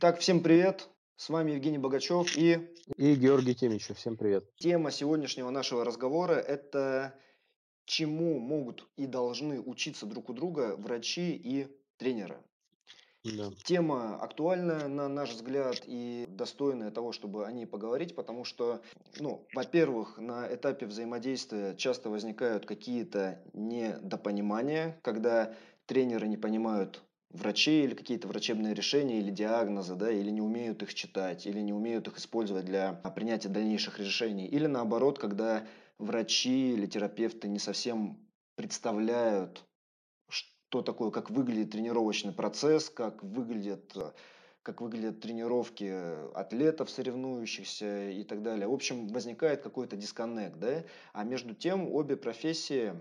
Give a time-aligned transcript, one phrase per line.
[0.00, 0.88] Так, всем привет!
[1.16, 2.68] С вами Евгений Богачев и...
[2.96, 3.96] И Георгий Темичев.
[3.96, 4.44] Всем привет.
[4.56, 7.14] Тема сегодняшнего нашего разговора– это
[7.84, 12.38] чему могут и должны учиться друг у друга врачи и тренеры.
[13.24, 13.50] Да.
[13.64, 18.82] Тема актуальная, на наш взгляд, и достойная того, чтобы о ней поговорить, потому что,
[19.20, 25.54] ну, во-первых, на этапе взаимодействия часто возникают какие-то недопонимания, когда
[25.86, 30.94] тренеры не понимают врачей или какие-то врачебные решения или диагнозы, да, или не умеют их
[30.94, 35.66] читать, или не умеют их использовать для принятия дальнейших решений, или наоборот, когда
[35.98, 38.18] врачи или терапевты не совсем
[38.56, 39.64] представляют,
[40.28, 43.96] что такое, как выглядит тренировочный процесс, как выглядят
[44.62, 48.68] как выглядят тренировки атлетов, соревнующихся и так далее.
[48.68, 50.84] В общем, возникает какой-то дисконнект, да?
[51.14, 52.92] А между тем обе профессии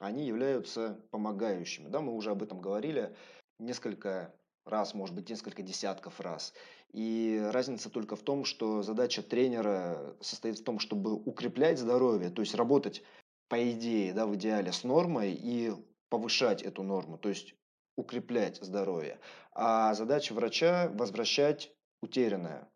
[0.00, 1.88] они являются помогающими.
[1.88, 3.14] Да, мы уже об этом говорили
[3.58, 6.54] несколько раз, может быть, несколько десятков раз.
[6.92, 12.42] И разница только в том, что задача тренера состоит в том, чтобы укреплять здоровье, то
[12.42, 13.04] есть работать
[13.48, 15.72] по идее, да, в идеале с нормой и
[16.08, 17.54] повышать эту норму, то есть
[17.96, 19.18] укреплять здоровье.
[19.52, 22.68] А задача врача– возвращать утерянное.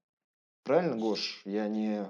[0.64, 1.42] Правильно, Гош?
[1.44, 2.06] Я не...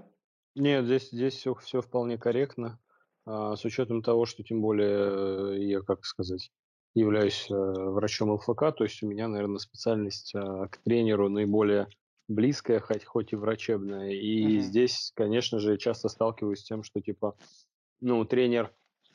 [0.56, 2.81] Нет, здесь, здесь все, все вполне корректно.
[3.27, 6.50] А, с учетом того, что тем более э, я, как сказать,
[6.94, 11.89] являюсь э, врачом ЛФК, то есть у меня, наверное, специальность э, к тренеру наиболее
[12.28, 14.11] близкая, хоть, хоть и врачебная.
[14.11, 14.61] И uh-huh.
[14.61, 17.36] здесь, конечно же, часто сталкиваюсь с тем, что типа,
[18.00, 18.72] ну, тренер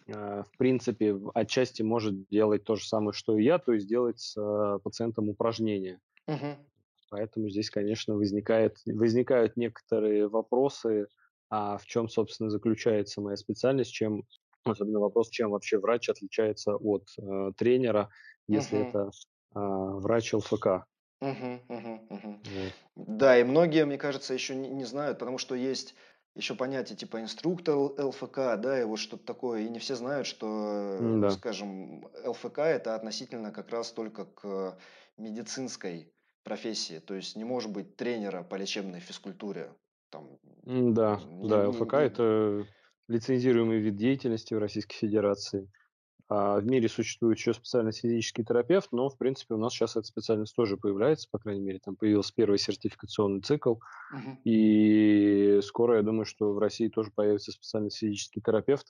[0.07, 4.79] в принципе, отчасти может делать то же самое, что и я, то есть делать с
[4.83, 5.99] пациентом упражнения.
[6.27, 6.57] Uh-huh.
[7.11, 11.05] Поэтому здесь, конечно, возникает, возникают некоторые вопросы,
[11.49, 14.23] а в чем, собственно, заключается моя специальность, чем,
[14.63, 18.09] особенно вопрос, чем вообще врач отличается от э, тренера,
[18.47, 18.89] если uh-huh.
[18.89, 19.09] это
[19.55, 20.85] э, врач ЛФК.
[21.21, 22.39] Uh-huh, uh-huh, uh-huh.
[22.95, 23.07] Вот.
[23.07, 25.95] Да, и многие, мне кажется, еще не, не знают, потому что есть
[26.35, 29.61] еще понятие типа инструктор ЛФК, да, и вот что-то такое.
[29.61, 31.31] И не все знают, что, да.
[31.31, 34.77] скажем, ЛФК это относительно как раз только к
[35.17, 36.99] медицинской профессии.
[36.99, 39.73] То есть не может быть тренера по лечебной физкультуре.
[40.09, 42.65] Там, да, не, да, ЛФК не, это
[43.07, 45.69] лицензируемый вид деятельности в Российской Федерации.
[46.31, 50.05] А в мире существует еще специальность физический терапевт, но, в принципе, у нас сейчас эта
[50.05, 53.77] специальность тоже появляется, по крайней мере, там появился первый сертификационный цикл,
[54.13, 54.37] uh-huh.
[54.43, 58.85] и скоро, я думаю, что в России тоже появится специальность физический терапевт,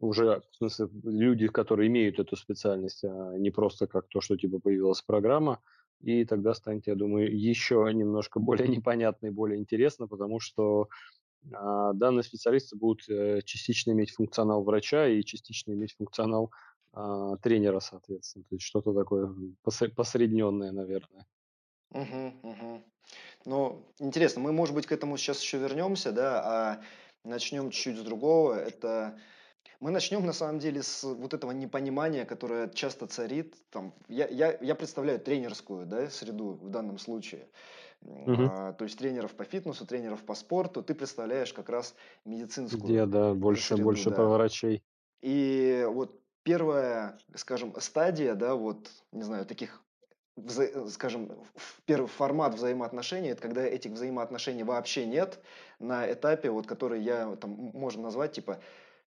[0.00, 4.58] уже, в смысле, люди, которые имеют эту специальность, а не просто как то, что, типа,
[4.58, 5.60] появилась программа,
[6.04, 10.88] и тогда станет, я думаю, еще немножко более непонятно и более интересно, потому что
[11.52, 16.50] а, данные специалисты будут э, частично иметь функционал врача и частично иметь функционал
[16.92, 18.44] а, тренера, соответственно.
[18.48, 21.26] То есть что-то такое посредненное, наверное.
[21.90, 22.84] Угу, угу.
[23.46, 26.82] Ну, интересно, мы, может быть, к этому сейчас еще вернемся, да, а
[27.24, 28.54] начнем чуть-чуть с другого.
[28.54, 29.18] Это
[29.84, 33.54] мы начнем, на самом деле, с вот этого непонимания, которое часто царит.
[33.70, 37.46] Там, я, я, я представляю тренерскую да, среду в данном случае.
[38.02, 38.48] Uh-huh.
[38.50, 40.82] А, то есть тренеров по фитнесу, тренеров по спорту.
[40.82, 44.16] Ты представляешь как раз медицинскую Где, да, больше, среду, больше да.
[44.16, 44.82] по врачей.
[45.20, 49.82] И вот первая, скажем, стадия, да, вот, не знаю, таких
[50.38, 51.30] вза- скажем,
[51.84, 55.40] первый формат взаимоотношений, это когда этих взаимоотношений вообще нет
[55.78, 58.60] на этапе, вот, который я там можно назвать, типа,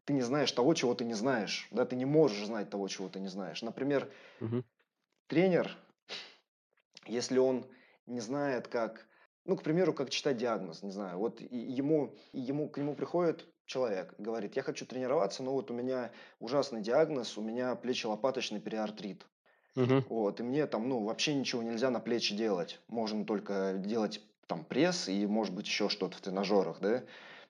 [0.08, 1.68] ты не знаешь того, чего ты не знаешь.
[1.70, 3.62] Да, ты не можешь знать того, чего ты не знаешь.
[3.62, 4.10] Например,
[4.40, 4.64] угу.
[5.28, 5.76] тренер,
[7.06, 7.66] если он
[8.06, 9.06] не знает, как,
[9.44, 14.16] ну, к примеру, как читать диагноз, не знаю, вот ему, ему, к нему приходит человек
[14.18, 19.28] и говорит, я хочу тренироваться, но вот у меня ужасный диагноз, у меня плечи-лопаточный периартрит.
[19.76, 20.06] Угу.
[20.08, 22.80] Вот, и мне там, ну, вообще ничего нельзя на плечи делать.
[22.88, 27.04] Можно только делать там пресс и, может быть, еще что-то в тренажерах, да.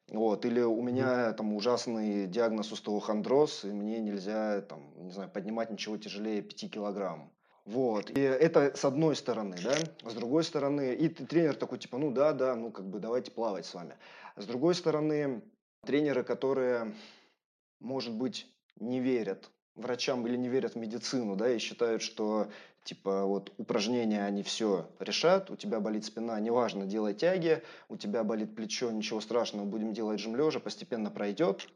[0.10, 5.70] Вот, или у меня там ужасный диагноз остеохондроз, и мне нельзя там, не знаю, поднимать
[5.70, 7.30] ничего тяжелее 5 килограмм.
[7.66, 8.10] Вот.
[8.12, 9.76] И это с одной стороны, да.
[10.10, 13.66] С другой стороны, и тренер такой, типа, ну да, да, ну как бы давайте плавать
[13.66, 13.96] с вами.
[14.38, 15.42] С другой стороны,
[15.86, 16.94] тренеры, которые,
[17.82, 18.48] может быть,
[18.80, 22.48] не верят врачам или не верят в медицину, да, и считают, что
[22.88, 28.24] типа вот упражнения, они все решат, у тебя болит спина, неважно, делай тяги, у тебя
[28.24, 31.68] болит плечо, ничего страшного, будем делать жим лежа, постепенно пройдет.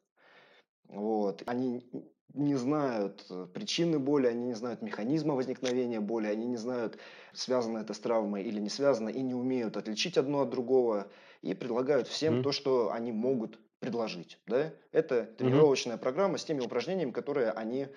[0.88, 1.44] Вот.
[1.46, 1.86] Они
[2.34, 6.98] не знают причины боли, они не знают механизма возникновения боли, они не знают,
[7.34, 11.12] связано это с травмой или не связано, и не умеют отличить одно от другого,
[11.42, 12.44] и предлагают всем mm-hmm.
[12.44, 14.40] то, что они могут предложить.
[14.48, 14.72] Да?
[14.94, 16.00] Это тренировочная mm-hmm.
[16.00, 17.88] программа с теми упражнениями, которые они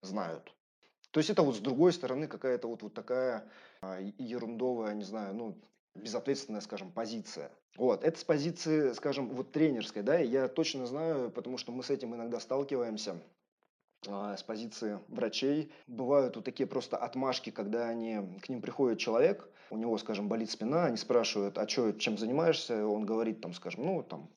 [0.00, 0.52] знают.
[1.12, 3.44] То есть это вот с другой стороны какая-то вот, вот такая
[3.82, 5.54] а, ерундовая, не знаю, ну,
[5.94, 7.50] безответственная, скажем, позиция.
[7.76, 11.90] Вот, это с позиции, скажем, вот тренерской, да, я точно знаю, потому что мы с
[11.90, 13.20] этим иногда сталкиваемся,
[14.08, 15.70] а, с позиции врачей.
[15.86, 20.50] Бывают вот такие просто отмашки, когда они, к ним приходит человек, у него, скажем, болит
[20.50, 22.86] спина, они спрашивают, а что, чем занимаешься?
[22.86, 24.28] Он говорит, там, скажем, ну, там,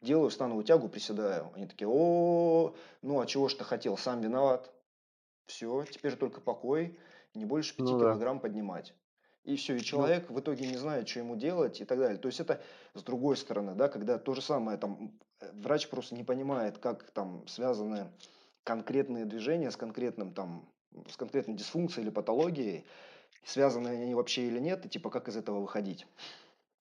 [0.00, 1.50] делаю становую тягу, приседаю.
[1.54, 4.70] Они такие, о, ну, а чего ж ты хотел, сам виноват.
[5.46, 6.98] Все, теперь только покой,
[7.34, 8.42] не больше 5 ну, килограмм да.
[8.42, 8.94] поднимать.
[9.44, 11.98] И все, и ну человек ну, в итоге не знает, что ему делать и так
[11.98, 12.16] далее.
[12.16, 12.62] То есть это
[12.94, 17.10] с другой стороны, да, когда то же самое, там, э, врач просто не понимает, как
[17.10, 18.08] там связаны
[18.62, 20.68] конкретные движения с конкретным там,
[21.08, 22.84] с конкретной дисфункцией или патологией,
[23.44, 26.06] связаны они вообще или нет, и типа как из этого выходить.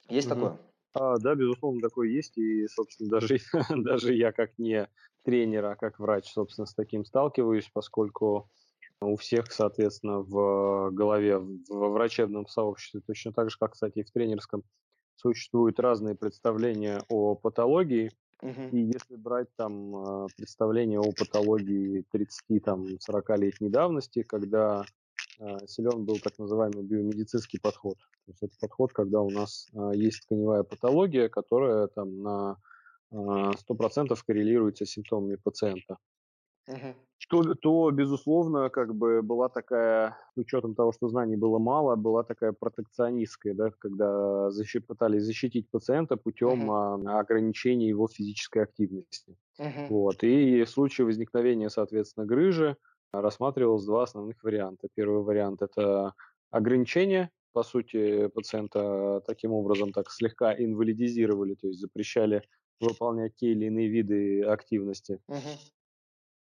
[0.08, 0.36] Есть угу.
[0.36, 0.58] такое?
[0.94, 3.38] А, да, безусловно, такое есть, и, собственно, даже,
[3.70, 4.90] даже я как не
[5.24, 8.50] тренер, а как врач, собственно, с таким сталкиваюсь, поскольку
[9.00, 11.40] у всех, соответственно, в голове,
[11.70, 14.64] во врачебном сообществе, точно так же, как, кстати, и в тренерском,
[15.16, 18.12] существуют разные представления о патологии,
[18.42, 18.70] Угу.
[18.72, 24.84] И если брать там а, представление о патологии 30-40-летней давности, когда
[25.68, 27.98] силен был так называемый биомедицинский подход.
[28.26, 32.58] То есть это подход, когда у нас а, есть тканевая патология, которая там на
[33.14, 35.98] 100% коррелируется с симптомами пациента.
[36.68, 36.96] Угу.
[37.30, 42.24] То, то, безусловно, как бы была такая, с учетом того, что знаний было мало, была
[42.24, 47.08] такая протекционистская, да, когда защит, пытались защитить пациента путем uh-huh.
[47.08, 49.38] а, ограничения его физической активности.
[49.60, 49.88] Uh-huh.
[49.88, 50.24] Вот.
[50.24, 52.76] И в случае возникновения, соответственно, грыжи
[53.12, 54.88] рассматривалось два основных варианта.
[54.96, 56.14] Первый вариант– это
[56.50, 62.44] ограничение, по сути, пациента таким образом так слегка инвалидизировали, то есть запрещали
[62.80, 65.20] выполнять те или иные виды активности.
[65.30, 65.58] Uh-huh.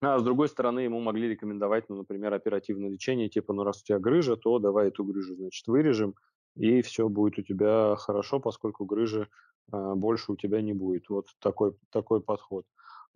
[0.02, 3.86] А с другой стороны, ему могли рекомендовать, ну, например, оперативное лечение, типа, ну, раз у
[3.86, 6.16] тебя грыжа, то давай эту грыжу, значит, вырежем,
[6.56, 9.28] и все будет у тебя хорошо, поскольку грыжи
[9.72, 11.10] э, больше у тебя не будет.
[11.10, 12.66] Вот такой, такой подход.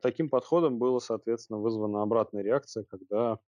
[0.03, 3.39] Таким подходом была, соответственно, вызвана обратная реакция, когда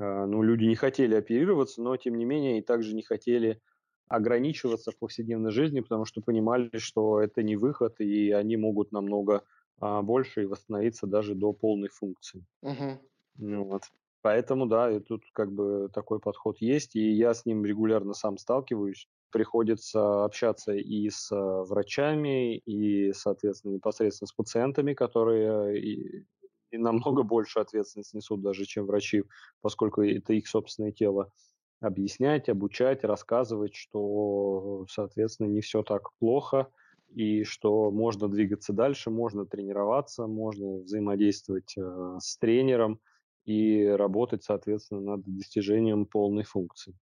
[0.00, 3.60] э, ну, люди не хотели оперироваться, но, тем не менее, и также не хотели
[4.08, 9.44] ограничиваться в повседневной жизни, потому что понимали, что это не выход, и они могут намного
[9.80, 12.44] а, больше и восстановиться даже до полной функции.
[12.62, 12.98] Угу.
[13.38, 13.82] Вот.
[14.22, 18.36] Поэтому, да, и тут как бы такой подход есть, и я с ним регулярно сам
[18.36, 19.08] сталкиваюсь.
[19.30, 26.26] Приходится общаться и с э, врачами, и, соответственно, непосредственно с пациентами, которые и,
[26.70, 29.24] и намного больше ответственности несут даже, чем врачи,
[29.62, 31.32] поскольку это их собственное тело.
[31.80, 36.70] Объяснять, обучать, рассказывать, что, соответственно, не все так плохо,
[37.08, 43.00] и что можно двигаться дальше, можно тренироваться, можно взаимодействовать э, с тренером
[43.44, 46.94] и работать, соответственно, над достижением полной функции.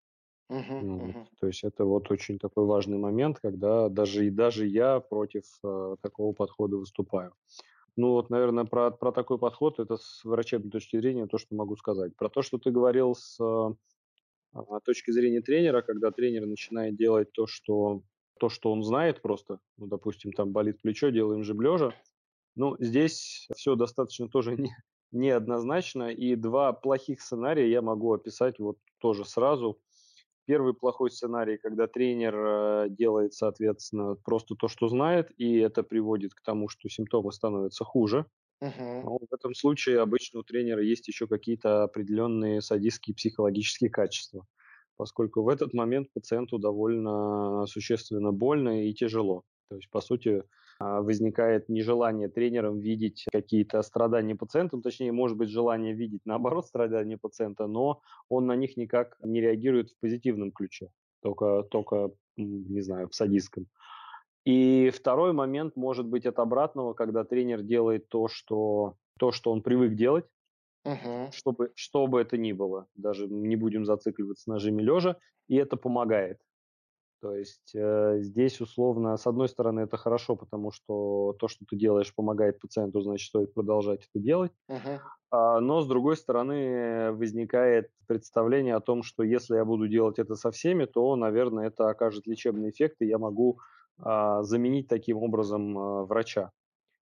[0.50, 1.26] Uh-huh, ну, uh-huh.
[1.40, 5.96] То есть это вот очень такой важный момент, когда даже и даже я против э,
[6.00, 7.34] такого подхода выступаю.
[7.96, 11.76] Ну вот, наверное, про, про такой подход, это с врачебной точки зрения то, что могу
[11.76, 12.16] сказать.
[12.16, 13.74] Про то, что ты говорил с э,
[14.84, 18.02] точки зрения тренера, когда тренер начинает делать то, что
[18.38, 21.92] то, что он знает просто, ну, допустим, там болит плечо, делаем же лежа.
[22.54, 24.70] Ну, здесь все достаточно тоже не,
[25.12, 29.80] неоднозначно, и два плохих сценария я могу описать вот тоже сразу.
[30.46, 36.34] Первый плохой сценарий, когда тренер э, делает, соответственно, просто то, что знает, и это приводит
[36.34, 38.24] к тому, что симптомы становятся хуже.
[38.62, 39.02] Uh-huh.
[39.04, 44.46] Но в этом случае обычно у тренера есть еще какие-то определенные садистские психологические качества
[44.98, 49.44] поскольку в этот момент пациенту довольно существенно больно и тяжело.
[49.70, 50.42] То есть, по сути,
[50.78, 57.18] возникает нежелание тренерам видеть какие-то страдания пациента, ну, точнее, может быть, желание видеть, наоборот, страдания
[57.18, 60.90] пациента, но он на них никак не реагирует в позитивном ключе,
[61.22, 63.66] только, только не знаю, в садистском.
[64.44, 69.62] И второй момент может быть от обратного, когда тренер делает то, что, то, что он
[69.62, 70.26] привык делать,
[70.84, 71.32] Угу.
[71.32, 75.16] Чтобы, что бы это ни было, даже не будем зацикливаться на жиме лежа,
[75.48, 76.40] и это помогает.
[77.20, 81.76] То есть э, здесь условно, с одной стороны, это хорошо, потому что то, что ты
[81.76, 84.52] делаешь, помогает пациенту, значит, стоит продолжать это делать.
[84.70, 85.00] Uh-huh.
[85.30, 90.36] А, но с другой стороны, возникает представление о том, что если я буду делать это
[90.36, 93.58] со всеми, то, наверное, это окажет лечебный эффект, и я могу
[93.98, 96.52] а, заменить таким образом а, врача.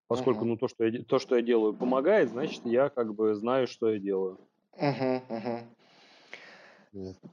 [0.09, 0.49] Поскольку uh-huh.
[0.49, 3.91] ну, то, что я, то, что я делаю, помогает, значит, я как бы знаю, что
[3.91, 4.39] я делаю.
[4.81, 5.65] Uh-huh, uh-huh.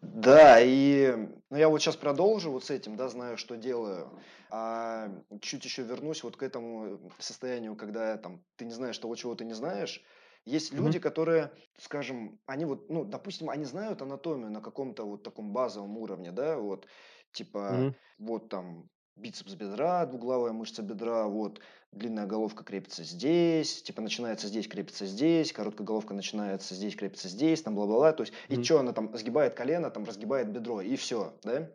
[0.01, 1.15] Да, и
[1.49, 4.09] ну, я вот сейчас продолжу вот с этим, да, знаю, что делаю.
[4.49, 5.09] А
[5.41, 9.45] чуть еще вернусь вот к этому состоянию, когда там ты не знаешь того, чего ты
[9.45, 10.03] не знаешь.
[10.45, 10.85] Есть Мгм.
[10.85, 15.97] люди, которые, скажем, они вот, ну, допустим, они знают анатомию на каком-то вот таком базовом
[15.97, 16.87] уровне, да, вот,
[17.31, 17.95] типа, Мгм.
[18.19, 21.59] вот там бицепс бедра, двуглавая мышца бедра, вот
[21.91, 27.61] длинная головка крепится здесь, типа начинается здесь, крепится здесь, короткая головка начинается здесь, крепится здесь,
[27.61, 28.63] там бла-бла-бла, то есть, и Мгм.
[28.63, 31.69] что она там сгибает колено, там разгибает бедро, и все, да,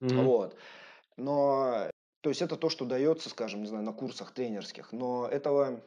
[0.00, 0.16] Мгм.
[0.24, 0.56] вот.
[1.16, 1.90] Но,
[2.22, 5.82] то есть это то, что дается, скажем, не знаю, на курсах тренерских, но этого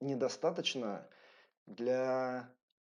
[0.00, 1.06] недостаточно
[1.66, 2.50] для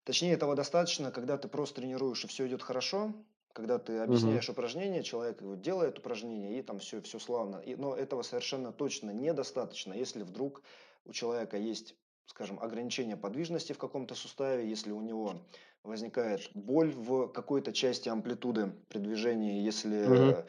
[0.05, 3.15] точнее, этого достаточно, когда ты просто тренируешь и все идет хорошо,
[3.53, 7.57] когда ты объясняешь упражнение, человек делает упражнение, и там все все славно.
[7.57, 10.63] И но этого совершенно точно недостаточно, если вдруг
[11.05, 15.41] у человека есть, скажем, ограничение подвижности в каком-то суставе, если у него
[15.83, 20.45] возникает боль в какой-то части амплитуды при движении, если, э,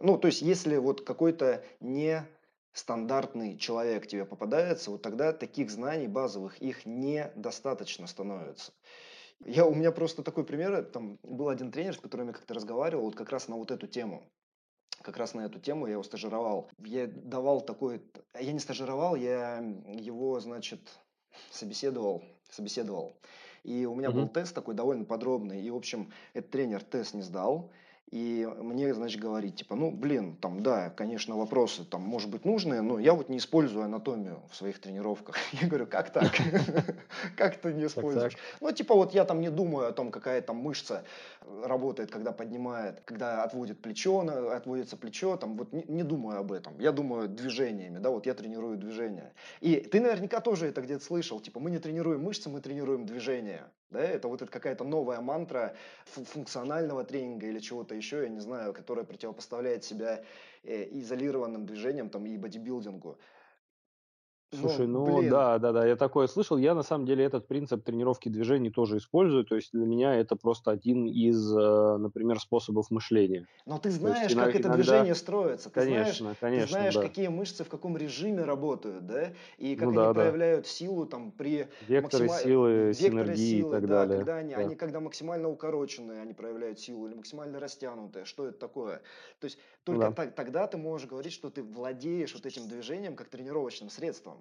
[0.00, 2.26] ну, то есть если вот какой-то не
[2.72, 8.72] стандартный человек тебе попадается, вот тогда таких знаний базовых, их недостаточно становится.
[9.44, 12.54] Я, у меня просто такой пример, э, там был один тренер, с которым я как-то
[12.54, 14.22] разговаривал, вот как раз на вот эту тему.
[15.02, 16.68] Как раз на эту тему я его стажировал.
[16.78, 20.80] Я давал такой, т- я не стажировал, я его, значит,
[21.50, 23.12] собеседовал, собеседовал.
[23.62, 24.34] И у меня был Мгм.
[24.34, 25.62] тест такой довольно подробный.
[25.62, 27.70] И, в общем, этот тренер тест не сдал.
[28.10, 32.80] И мне, значит, говорит, типа, ну, блин, там, да, конечно, вопросы там, может быть, нужные,
[32.80, 35.36] но я вот не использую анатомию в своих тренировках.
[35.52, 36.32] Я говорю, как так?
[37.36, 38.36] Как ты не используешь?
[38.60, 41.04] Ну, типа, вот я там не думаю о том, какая там мышца
[41.64, 46.78] работает, когда поднимает, когда отводит плечо, отводится плечо, там, вот не думаю об этом.
[46.80, 49.32] Я думаю движениями, да, вот я тренирую движения.
[49.60, 53.70] И ты наверняка тоже это где-то слышал, типа, мы не тренируем мышцы, мы тренируем движения.
[53.90, 58.38] Да, это вот это какая-то новая мантра фу- функционального тренинга или чего-то еще, я не
[58.38, 60.22] знаю, которая противопоставляет себя
[60.62, 63.18] э, изолированным движениям там, и бодибилдингу.
[64.52, 66.56] Слушай, ну блин, да, да-да, я такое слышал.
[66.58, 69.44] Я на самом деле этот принцип тренировки движений тоже использую.
[69.44, 73.46] То есть для меня это просто один из, э, например, способов мышления.
[73.66, 76.62] Но ты есть знаешь, ино как это иногда движение строится, ты знаешь, Конечно, ты конечно,
[76.62, 77.10] знаешь, да.
[77.10, 80.28] какие мышцы в каком режиме работают, да, и Ну как они да, да.
[80.28, 84.06] проявляют силу там при Векторы максимальной силы, векторы синергии и силы, так да, далее.
[84.06, 88.58] когда они, Да, они когда максимально укороченные, они проявляют силу или максимально растянутые, что это
[88.58, 89.02] такое?
[89.38, 90.14] То есть ну только да.
[90.14, 94.39] так- тогда ты можешь говорить, что ты владеешь вот этим движением как тренировочным средством.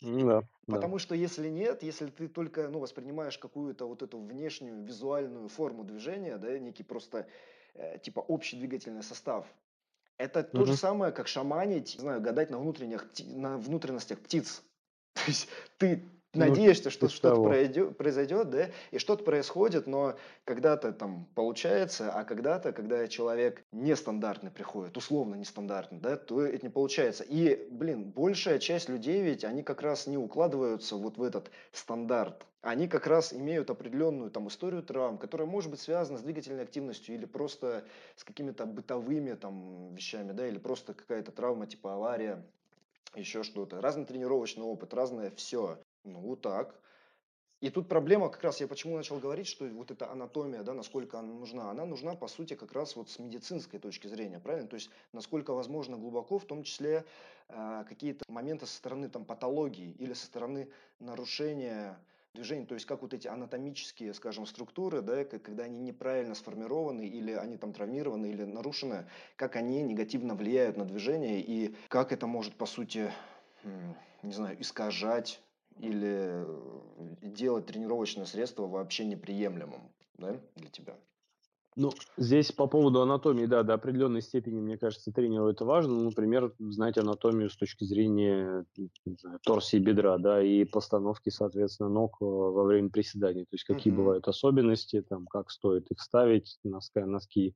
[0.00, 0.74] Ну да, да.
[0.74, 5.84] потому что если нет, если ты только, ну, воспринимаешь какую-то вот эту внешнюю визуальную форму
[5.84, 7.26] движения, да, некий просто
[7.74, 9.46] э, типа общий двигательный состав,
[10.16, 14.62] это то же самое, как шаманить, не знаю, гадать на внутренних, на внутренностях птиц.
[15.14, 16.04] То есть ты
[16.38, 17.42] надеешься, что что-то
[17.92, 24.96] произойдет, да, и что-то происходит, но когда-то там получается, а когда-то, когда человек нестандартный приходит,
[24.96, 27.24] условно нестандартный, да, то это не получается.
[27.24, 32.44] И, блин, большая часть людей ведь, они как раз не укладываются вот в этот стандарт.
[32.60, 37.14] Они как раз имеют определенную там историю травм, которая может быть связана с двигательной активностью
[37.14, 37.84] или просто
[38.16, 42.44] с какими-то бытовыми там вещами, да, или просто какая-то травма типа авария,
[43.14, 43.80] еще что-то.
[43.80, 45.78] Разный тренировочный опыт, разное все.
[46.08, 46.74] Ну, так.
[47.60, 51.18] И тут проблема, как раз я почему начал говорить, что вот эта анатомия, да, насколько
[51.18, 54.68] она нужна, она нужна, по сути, как раз вот с медицинской точки зрения, правильно?
[54.68, 57.04] То есть, насколько возможно глубоко, в том числе
[57.48, 61.98] э, какие-то моменты со стороны там патологии или со стороны нарушения
[62.32, 67.32] движения, то есть как вот эти анатомические, скажем, структуры, да, когда они неправильно сформированы или
[67.32, 72.54] они там травмированы или нарушены, как они негативно влияют на движение и как это может,
[72.54, 73.10] по сути,
[74.22, 75.42] не знаю, искажать
[75.78, 80.96] или э, делать тренировочное средство вообще неприемлемым, да, для тебя?
[81.76, 85.94] Ну, здесь по поводу анатомии, да, до определенной степени, мне кажется, тренеру это важно.
[85.94, 88.64] Ну, например, знать анатомию с точки зрения
[89.06, 93.44] знаю, торсии бедра, да, и постановки, соответственно, ног э, во время приседаний.
[93.44, 93.92] То есть какие Мгм.
[93.92, 97.54] бывают особенности, там, как стоит их ставить, носка, носки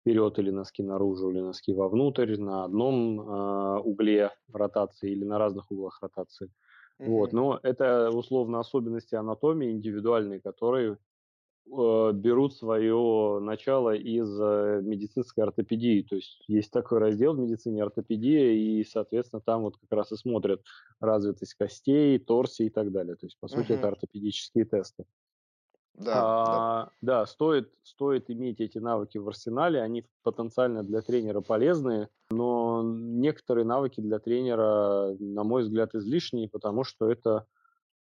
[0.00, 5.70] вперед или носки наружу, или носки вовнутрь, на одном э, угле ротации или на разных
[5.70, 6.50] углах ротации.
[7.04, 7.36] Вот, Мгм.
[7.36, 10.98] но это условно особенности анатомии индивидуальные, которые
[11.72, 16.02] э, берут свое начало из э, медицинской ортопедии.
[16.08, 20.16] То есть есть такой раздел в медицине ортопедия, и, соответственно, там вот как раз и
[20.16, 20.62] смотрят
[21.00, 23.16] развитость костей, торсии и так далее.
[23.16, 25.04] То есть, по сути, это ортопедические тесты.
[26.06, 26.60] Да, да.
[26.60, 32.82] А, да, стоит, стоит иметь эти навыки в арсенале, они потенциально для тренера полезные, но
[32.84, 37.46] некоторые навыки для тренера, на мой взгляд, излишние, потому что это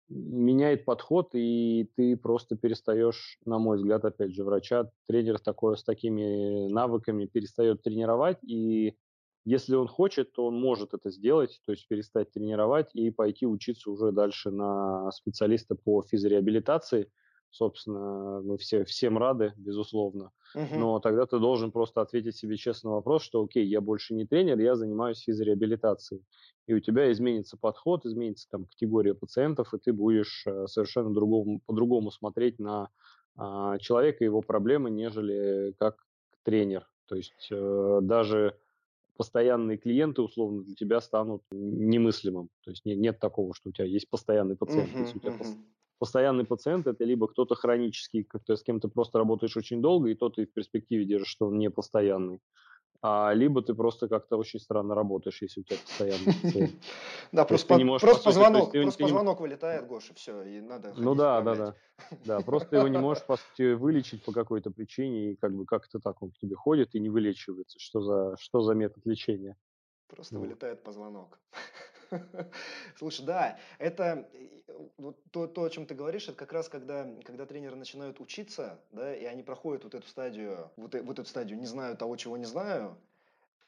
[0.09, 5.83] меняет подход, и ты просто перестаешь, на мой взгляд, опять же, врача, тренер такой с
[5.83, 8.97] такими навыками перестает тренировать, и
[9.45, 13.89] Если он хочет, то он может это сделать, то есть перестать тренировать и пойти учиться
[13.91, 17.11] уже дальше на специалиста по физреабилитации.
[17.49, 20.31] Собственно, мы все, всем рады, безусловно.
[20.53, 20.75] Угу.
[20.75, 24.25] Но тогда ты должен просто ответить себе честно на вопрос, что окей, я больше не
[24.25, 26.23] тренер, я занимаюсь физреабилитацией.
[26.67, 31.61] И у тебя изменится подход, изменится там категория пациентов, и ты будешь э, совершенно другому,
[31.65, 32.89] по-другому смотреть на
[33.37, 35.97] а, человека и его проблемы, нежели как
[36.43, 36.87] тренер.
[37.07, 38.57] То есть э, даже
[39.15, 42.49] постоянные клиенты, условно, для тебя станут немыслимым.
[42.63, 44.91] То есть нет, нет такого, что у тебя есть постоянный пациент.
[44.93, 45.55] Uh-huh, Если у тебя uh-huh.
[45.99, 50.09] Постоянный пациент, это либо кто-то хронический, как ты с кем то просто работаешь очень долго,
[50.09, 52.41] и то ты в перспективе держишь, что он не постоянный
[53.01, 56.73] а, либо ты просто как-то очень странно работаешь, если у тебя постоянно пациент.
[57.31, 57.77] Да, просто
[58.23, 61.75] позвонок позвонок вылетает, Гоша, все, и надо Ну да, да, да.
[62.25, 65.99] Да, просто его не можешь, по сути, вылечить по какой-то причине, и как бы как-то
[65.99, 67.77] так он к тебе ходит и не вылечивается.
[67.79, 69.55] Что за, что за метод лечения?
[70.07, 71.39] Просто вылетает позвонок.
[72.97, 74.29] Слушай, да, это
[74.97, 78.79] вот то, то, о чем ты говоришь, это как раз когда, когда тренеры начинают учиться,
[78.91, 82.15] да, и они проходят вот эту стадию, вот, э, вот эту стадию не знаю того,
[82.15, 82.97] чего не знаю,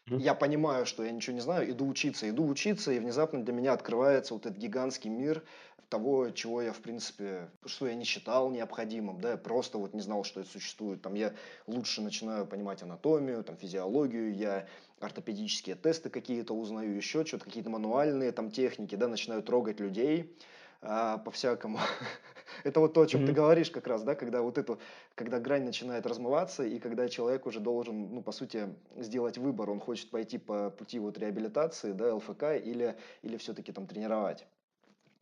[0.09, 3.73] я понимаю, что я ничего не знаю, иду учиться, иду учиться, и внезапно для меня
[3.73, 5.43] открывается вот этот гигантский мир
[5.89, 10.01] того, чего я, в принципе, что я не считал необходимым, да, я просто вот не
[10.01, 11.01] знал, что это существует.
[11.01, 11.33] Там я
[11.67, 14.67] лучше начинаю понимать анатомию, там, физиологию, я
[14.99, 20.35] ортопедические тесты какие-то узнаю, еще что-то, какие-то мануальные там техники, да, начинаю трогать людей,
[20.81, 21.79] а, по-всякому.
[22.63, 23.27] это вот то, о чем mm-hmm.
[23.27, 24.79] ты говоришь как раз, да, когда вот эту,
[25.15, 29.79] когда грань начинает размываться, и когда человек уже должен, ну, по сути, сделать выбор, он
[29.79, 34.45] хочет пойти по пути вот реабилитации, да, ЛФК, или, или все-таки там тренировать.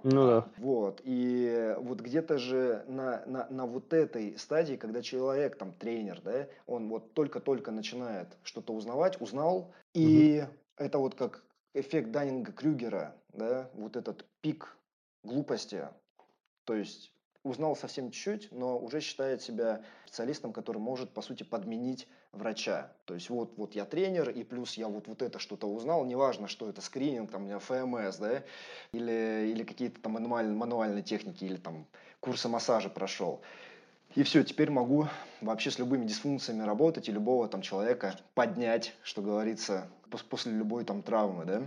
[0.04, 0.48] Ну да.
[0.58, 1.02] Вот.
[1.04, 6.48] И вот где-то же на, на, на вот этой стадии, когда человек, там, тренер, да,
[6.68, 10.54] он вот только-только начинает что-то узнавать, узнал, и угу.
[10.78, 11.44] это вот как
[11.74, 14.78] эффект Даннинга-Крюгера, да, вот этот пик
[15.24, 15.88] глупости.
[16.66, 17.12] То есть
[17.48, 22.92] узнал совсем чуть-чуть, но уже считает себя специалистом, который может, по сути, подменить врача.
[23.06, 26.48] То есть вот, вот я тренер, и плюс я вот, вот это что-то узнал, неважно,
[26.48, 28.44] что это скрининг, там, у меня ФМС, да,
[28.92, 31.86] или, или какие-то там мануальные, мануальные техники, или там
[32.20, 33.42] курсы массажа прошел.
[34.16, 35.08] И все, теперь могу
[35.42, 39.90] вообще с любыми дисфункциями работать и любого там человека поднять, что говорится,
[40.30, 41.62] после любой там травмы, да.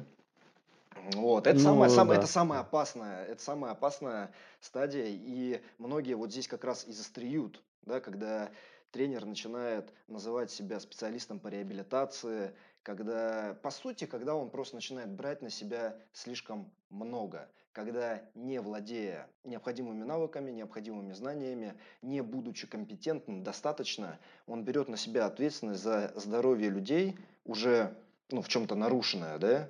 [1.15, 2.23] Вот, это, ну, самая, да.
[2.23, 7.63] это самая опасная, это самая опасная стадия, и многие вот здесь как раз и застреют,
[7.83, 8.51] да, когда
[8.91, 15.43] тренер начинает называть себя специалистом по реабилитации, когда, по сути, когда он просто начинает брать
[15.43, 24.19] на себя слишком много, когда не владея необходимыми навыками, необходимыми знаниями, не будучи компетентным достаточно,
[24.47, 27.97] он берет на себя ответственность за здоровье людей, уже
[28.31, 29.69] ну, в чем-то нарушенное, да,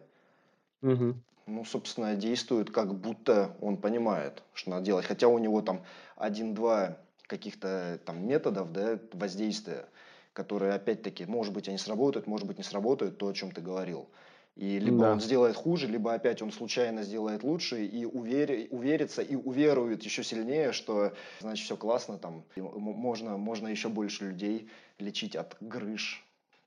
[0.82, 1.14] Угу.
[1.46, 5.06] Ну, собственно, действует как будто он понимает, что надо делать.
[5.06, 5.82] Хотя у него там
[6.16, 9.86] один-два каких-то там методов да, воздействия,
[10.32, 14.08] которые, опять-таки, может быть, они сработают, может быть, не сработают, то, о чем ты говорил.
[14.56, 15.12] И либо да.
[15.12, 20.22] он сделает хуже, либо опять он случайно сделает лучше и увери, уверится и уверует еще
[20.22, 26.26] сильнее, что значит все классно, там можно, можно еще больше людей лечить от грыж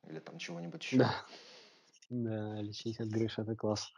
[0.09, 0.97] или там чего-нибудь еще.
[0.97, 1.13] Да.
[2.09, 3.91] Да, лечить от грыж это класс.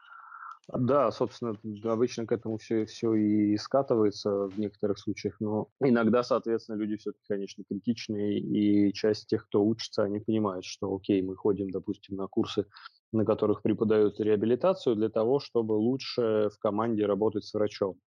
[0.67, 6.77] Да, собственно, обычно к этому все, все и скатывается в некоторых случаях, но иногда, соответственно,
[6.77, 11.69] люди все-таки, конечно, критичные, и часть тех, кто учится, они понимают, что, окей, мы ходим,
[11.69, 12.65] допустим, на курсы,
[13.11, 17.99] на которых преподают реабилитацию для того, чтобы лучше в команде работать с врачом.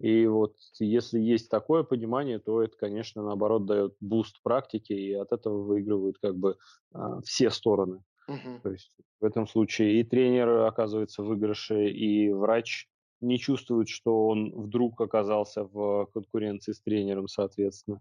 [0.00, 5.30] И вот если есть такое понимание, то это, конечно, наоборот дает boost практике, и от
[5.32, 6.56] этого выигрывают как бы
[6.92, 8.02] а, все стороны.
[8.28, 8.60] Угу.
[8.62, 12.88] То есть в этом случае и тренер оказывается в выигрыше, и врач
[13.20, 18.00] не чувствует, что он вдруг оказался в конкуренции с тренером, соответственно.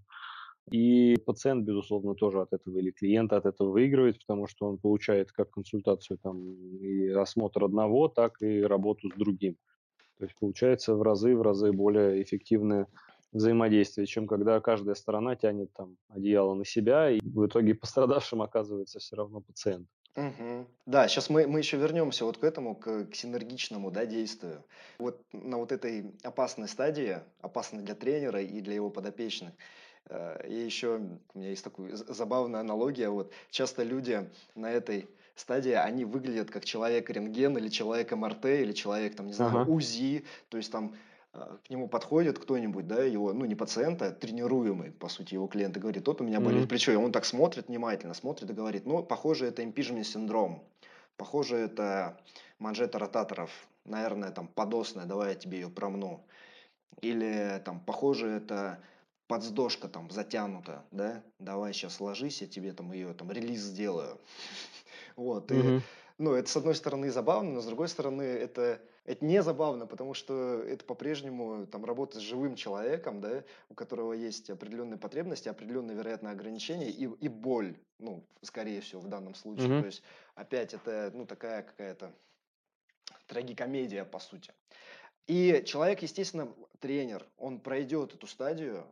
[0.72, 5.32] И пациент, безусловно, тоже от этого, или клиент от этого выигрывает, потому что он получает
[5.32, 9.58] как консультацию там, и осмотр одного, так и работу с другим.
[10.20, 12.88] То есть получается в разы, в разы более эффективное
[13.32, 19.00] взаимодействие, чем когда каждая сторона тянет там одеяло на себя, и в итоге пострадавшим оказывается
[19.00, 19.88] все равно пациент.
[20.16, 20.68] Мгм.
[20.86, 24.66] Да, сейчас мы, мы еще вернемся вот к этому, к, к синергичному, да, действию.
[24.98, 29.54] Вот на вот этой опасной стадии, опасной для тренера и для его подопечных,
[30.10, 30.98] э, и еще
[31.34, 36.66] у меня есть такая забавная аналогия, вот часто люди на этой стадии, они выглядят как
[36.66, 39.66] человек рентген или человек МРТ или человек, там, не знаю, Ага.
[39.66, 40.98] УЗИ, то есть там
[41.32, 45.78] к нему подходит кто-нибудь, да, его, ну, не пациента, а тренируемый, по сути, его клиент,
[45.78, 46.70] и говорит, вот у меня болит mm-hmm.
[46.70, 50.64] плечо, и он так смотрит внимательно, смотрит и говорит, ну, похоже, это импижмент синдром.
[51.18, 52.20] похоже, это
[52.58, 53.52] манжета ротаторов,
[53.86, 56.26] наверное, там подосная, давай я тебе ее промну.
[57.02, 58.80] Или там, похоже, это
[59.28, 64.20] подздошка там затянута, да, давай сейчас ложись, я тебе там ее там релиз сделаю.
[65.16, 65.82] Вот, и,
[66.18, 70.14] ну, это с одной стороны забавно, но с другой стороны это, это не забавно, потому
[70.14, 75.98] что это по-прежнему там работа с живым человеком, да, у которого есть определенные потребности, определенные,
[75.98, 79.68] вероятно, ограничения и, и боль, ну, скорее всего, в данном случае.
[79.68, 79.80] Mm-hmm.
[79.80, 80.04] То есть,
[80.36, 82.14] опять, это, ну, такая какая-то
[83.26, 84.54] трагикомедия, по сути.
[85.26, 88.86] И человек, естественно, тренер, он пройдет эту стадию,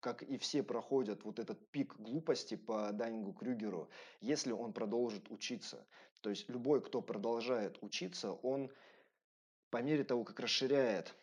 [0.00, 3.88] как и все проходят вот этот пик глупости по Данингу Крюгеру,
[4.20, 5.86] если он продолжит учиться.
[6.22, 8.68] То есть любой, кто продолжает учиться, он
[9.74, 11.16] по мере того, как расширяет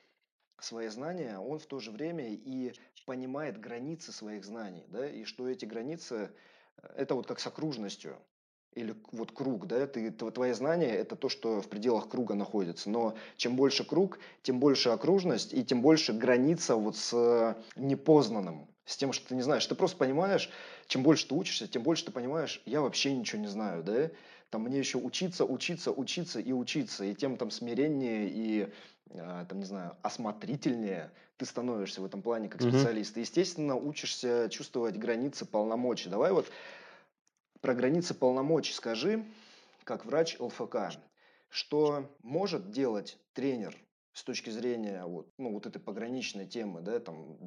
[0.59, 2.73] свои знания, он в то же время и
[3.05, 6.31] понимает границы своих знаний, да, и что эти границы,
[6.75, 8.17] э, это вот как с окружностью
[8.73, 12.89] или вот круг, да, ты, твои знания– это то, что в пределах круга находится.
[12.89, 18.97] Но чем больше круг, тем больше окружность и тем больше граница вот с непознанным, с
[18.97, 19.65] тем, что ты не знаешь.
[19.65, 20.49] Ты просто понимаешь,
[20.87, 24.11] чем больше ты учишься, тем больше ты понимаешь, я вообще ничего не знаю, да,
[24.51, 28.69] там мне еще учиться, учиться, учиться и учиться, и тем там смиреннее и,
[29.09, 33.11] э, там, не знаю, осмотрительнее ты становишься в этом плане как специалист.
[33.11, 33.15] Mm-hmm.
[33.15, 36.09] Ты, естественно, учишься чувствовать границы полномочий.
[36.09, 36.45] Давай вот
[37.61, 39.25] про границы полномочий скажи,
[39.85, 40.75] как врач ЛФК,
[41.49, 43.75] что может делать тренер
[44.13, 47.37] с точки зрения вот, ну, вот этой пограничной темы, да, там,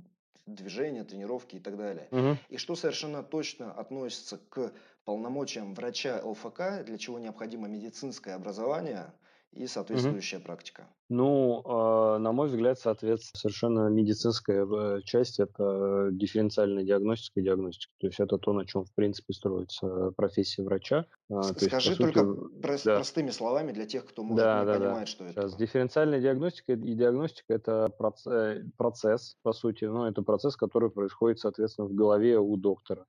[0.47, 2.09] движения, тренировки и так далее.
[2.11, 2.39] Угу.
[2.51, 4.73] И что совершенно точно относится к
[5.05, 9.13] полномочиям врача ЛФК, для чего необходимо медицинское образование,
[9.55, 10.47] и соответствующая угу.
[10.47, 10.89] практика.
[11.09, 17.93] Ну, э, на мой взгляд, соответственно, совершенно медицинская э, часть– это дифференциальная диагностика и диагностика.
[18.01, 21.07] То есть это то, на чем, в принципе, строится профессия врача.
[21.31, 22.97] А, Скажи есть, только сути, про- да.
[22.97, 25.07] простыми словами для тех, кто, может, да, не да, понимает, да.
[25.07, 25.43] что это.
[25.43, 25.57] Сейчас.
[25.57, 31.89] Дифференциальная диагностика и диагностика– это процесс, процесс, по сути, ну, это процесс, который происходит, соответственно,
[31.89, 33.07] в голове у доктора.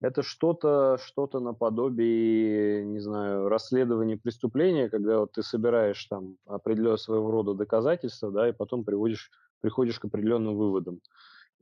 [0.00, 7.30] Это что-то что наподобие, не знаю, расследования преступления, когда вот ты собираешь там определенного своего
[7.30, 9.30] рода доказательства, да, и потом приводишь,
[9.60, 11.00] приходишь к определенным выводам.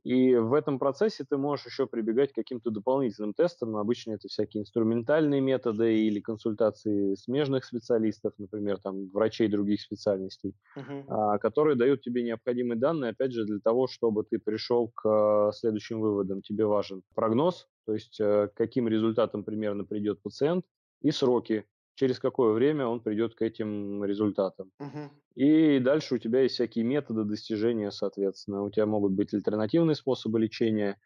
[0.05, 3.75] И в этом процессе ты можешь еще прибегать к каким-то дополнительным тестам.
[3.75, 11.39] Обычно это всякие инструментальные методы или консультации смежных специалистов, например, там, врачей других специальностей, uh-huh.
[11.39, 15.99] которые дают тебе необходимые данные, опять же, для того, чтобы ты пришел к а, следующим
[15.99, 16.43] выводам.
[16.43, 20.65] Тебе важен прогноз, то есть а, каким результатом примерно придет пациент,
[21.01, 24.71] и сроки, через какое время он придет к этим результатам.
[24.81, 25.09] Uh-huh.
[25.35, 28.63] И дальше у тебя есть всякие методы достижения, соответственно.
[28.63, 30.97] У тебя могут быть альтернативные способы лечения,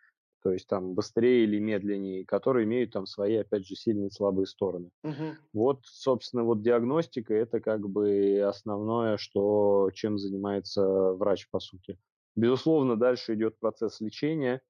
[0.44, 4.46] то есть там быстрее или медленнее, которые имеют там свои, опять же, сильные и слабые
[4.46, 4.90] стороны.
[5.06, 5.34] Uh-huh.
[5.54, 11.98] Вот, собственно, вот диагностика– это как бы основное, что, чем занимается врач, по сути.
[12.36, 14.62] Безусловно, дальше идет процесс лечения.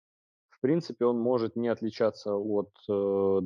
[0.49, 3.39] В принципе, он может не отличаться от э,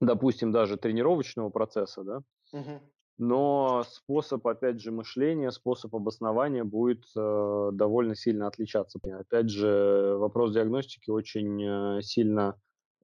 [0.00, 2.80] допустим, даже тренировочного процесса, да, угу.
[3.18, 8.98] но способ, опять же, мышления, способ обоснования будет э, довольно сильно отличаться.
[9.02, 12.54] Опять же, вопрос диагностики очень э, сильно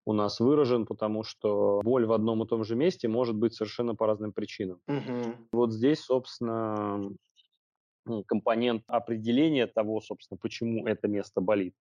[0.06, 3.94] у нас выражен, потому что боль в одном и том же месте может быть совершенно
[3.94, 4.80] по разным причинам.
[4.86, 5.48] Угу.
[5.52, 7.10] Вот здесь, собственно,
[8.26, 11.74] компонент определения того, собственно, почему это место болит,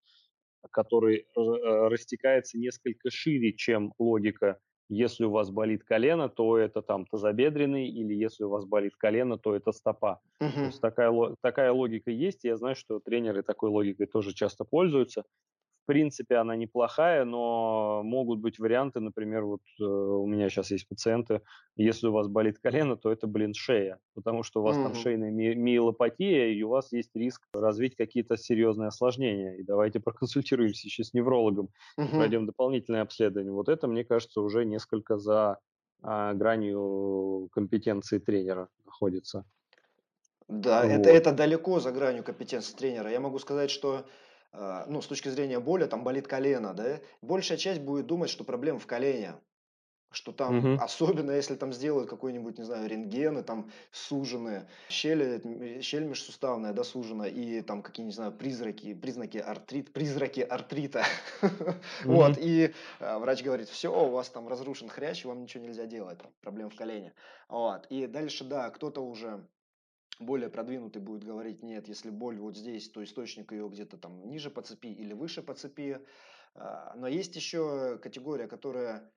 [0.69, 4.60] который э, растекается несколько шире, чем логика
[4.91, 9.38] если у вас болит колено, то это там тазобедренный, или если у вас болит колено,
[9.38, 10.19] то это стопа.
[10.41, 10.51] Угу.
[10.51, 12.43] То есть такая, такая логика есть.
[12.43, 15.23] Я знаю, что тренеры такой логикой тоже часто пользуются
[15.91, 21.41] принципе, она неплохая, но могут быть варианты, например, вот э, у меня сейчас есть пациенты,
[21.75, 24.84] если у вас болит колено, то это, блин, шея, потому что у вас mm-hmm.
[24.84, 29.56] там шейная ми- миелопатия, и у вас есть риск развить какие-то серьезные осложнения.
[29.56, 31.67] И давайте проконсультируемся еще с неврологом,
[31.99, 32.10] mm-hmm.
[32.12, 33.51] пройдем дополнительное обследование.
[33.51, 35.58] Вот это, мне кажется, уже несколько за
[36.01, 39.43] а, гранью компетенции тренера находится.
[40.47, 40.89] Да, вот.
[40.89, 43.12] это, это далеко за гранью компетенции тренера.
[43.12, 44.06] Я могу сказать, что
[44.54, 48.80] ну, с точки зрения боли, там болит колено, да, большая часть будет думать, что проблема
[48.80, 49.36] в колене,
[50.12, 50.84] что там, угу.
[50.84, 57.28] особенно если там сделают какой-нибудь, не знаю, рентгены, там сужены, щели, щель межсуставная, да, сужена,
[57.28, 61.06] и там какие, не знаю, призраки, признаки артрит, призраки артрита.
[62.04, 66.20] Вот, и а, врач говорит, все, у вас там разрушен хрящ, вам ничего нельзя делать,
[66.42, 67.14] проблема в колене.
[67.48, 69.46] Вот, и дальше, да, кто-то уже
[70.22, 74.50] более продвинутый будет говорить, нет, если боль вот здесь, то источник ее где-то там ниже
[74.50, 76.00] по цепи или выше по цепи.
[76.56, 79.12] А, но есть еще категория, которая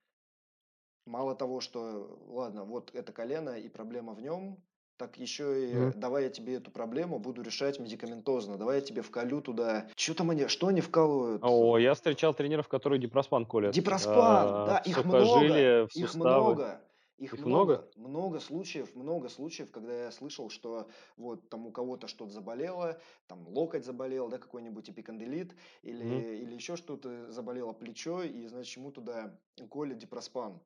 [1.06, 4.56] Мало того, что, ладно, вот это колено и проблема в нем,
[4.96, 5.98] так еще и mm.
[5.98, 8.56] давай я тебе эту проблему буду решать медикаментозно.
[8.56, 9.86] Давай я тебе вколю туда.
[9.96, 11.42] Что там они, что они вкалывают?
[11.44, 13.74] О, я встречал тренеров, которые дипроспан колят.
[13.74, 15.88] Дипроспан, а, да, их много.
[15.94, 16.80] Их много.
[17.16, 21.70] Их, Их много, много, много случаев, много случаев, когда я слышал, что вот там у
[21.70, 26.38] кого-то что-то заболело, там локоть заболел, да, какой-нибудь эпиканделит, или, mm-hmm.
[26.40, 29.38] или еще что-то заболело плечо, и, значит, ему туда
[29.70, 30.60] колят дипроспан.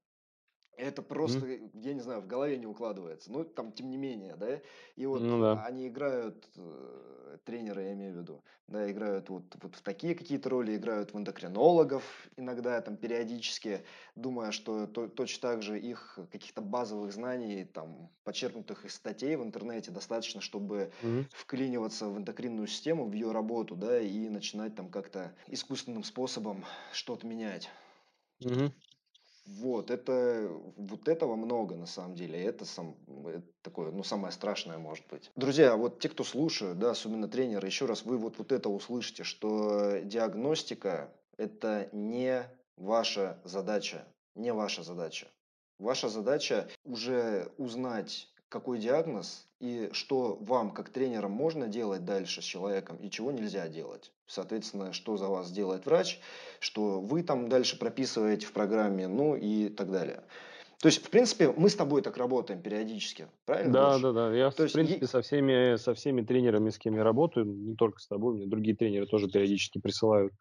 [0.79, 1.71] Это просто, mm.
[1.75, 3.33] я не знаю, в голове не укладывается.
[3.33, 4.61] Ну, там, тем не менее, да.
[4.95, 5.65] И вот ну, да.
[5.65, 10.49] они играют, э, тренеры, я имею в виду, да, играют вот, вот в такие какие-то
[10.51, 12.05] роли, играют в эндокринологов
[12.37, 18.85] иногда, там, периодически, думая, что то, точно так же их каких-то базовых знаний, там, подчеркнутых
[18.85, 21.27] из статей в интернете достаточно, чтобы mm.
[21.33, 27.27] вклиниваться в эндокринную систему, в ее работу, да, и начинать там как-то искусственным способом что-то
[27.27, 27.69] менять.
[28.45, 28.73] Mm-hmm.
[29.57, 32.43] Вот, это, вот этого много на самом деле.
[32.43, 32.95] Это, сам,
[33.27, 35.31] это такое, ну, самое страшное может быть.
[35.37, 39.25] Друзья, вот те, кто слушают, да, особенно тренеры, еще раз вы вот, вот это услышите,
[39.25, 42.45] что диагностика– это не
[42.77, 45.29] ваша задача, не ваша задача.
[45.79, 52.45] Ваша задача уже узнать какой диагноз и что вам, как тренерам, можно делать дальше с
[52.45, 54.13] человеком и чего нельзя делать.
[54.27, 56.21] Соответственно, что за вас делает врач,
[56.61, 60.23] что вы там дальше прописываете в программе, ну и так далее.
[60.81, 63.73] То есть, в принципе, мы с тобой так работаем периодически, правильно?
[63.73, 64.03] Да, Гош?
[64.03, 64.35] да, да.
[64.35, 65.09] Я, То в есть, принципе, и...
[65.09, 68.77] со, всеми, со всеми тренерами, с кем я работаю, не только с тобой, мне другие
[68.77, 70.33] тренеры тоже периодически присылают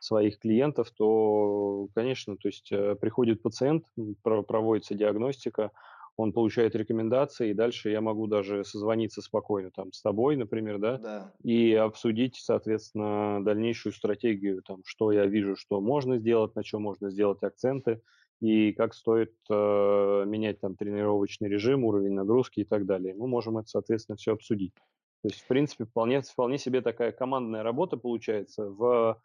[0.00, 3.84] своих клиентов, то, конечно, то есть э, приходит пациент,
[4.22, 5.70] проводится диагностика,
[6.16, 10.98] он получает рекомендации, и дальше я могу даже созвониться спокойно там с тобой, например, да,
[10.98, 11.32] да.
[11.42, 17.10] и обсудить, соответственно, дальнейшую стратегию, там, что я вижу, что можно сделать, на чем можно
[17.10, 18.00] сделать акценты,
[18.40, 23.14] и как стоит э, менять там тренировочный режим, уровень нагрузки и так далее.
[23.14, 24.74] Мы можем это, соответственно, все обсудить.
[25.22, 29.20] То есть, в принципе, вполне, вполне себе такая командная работа получается в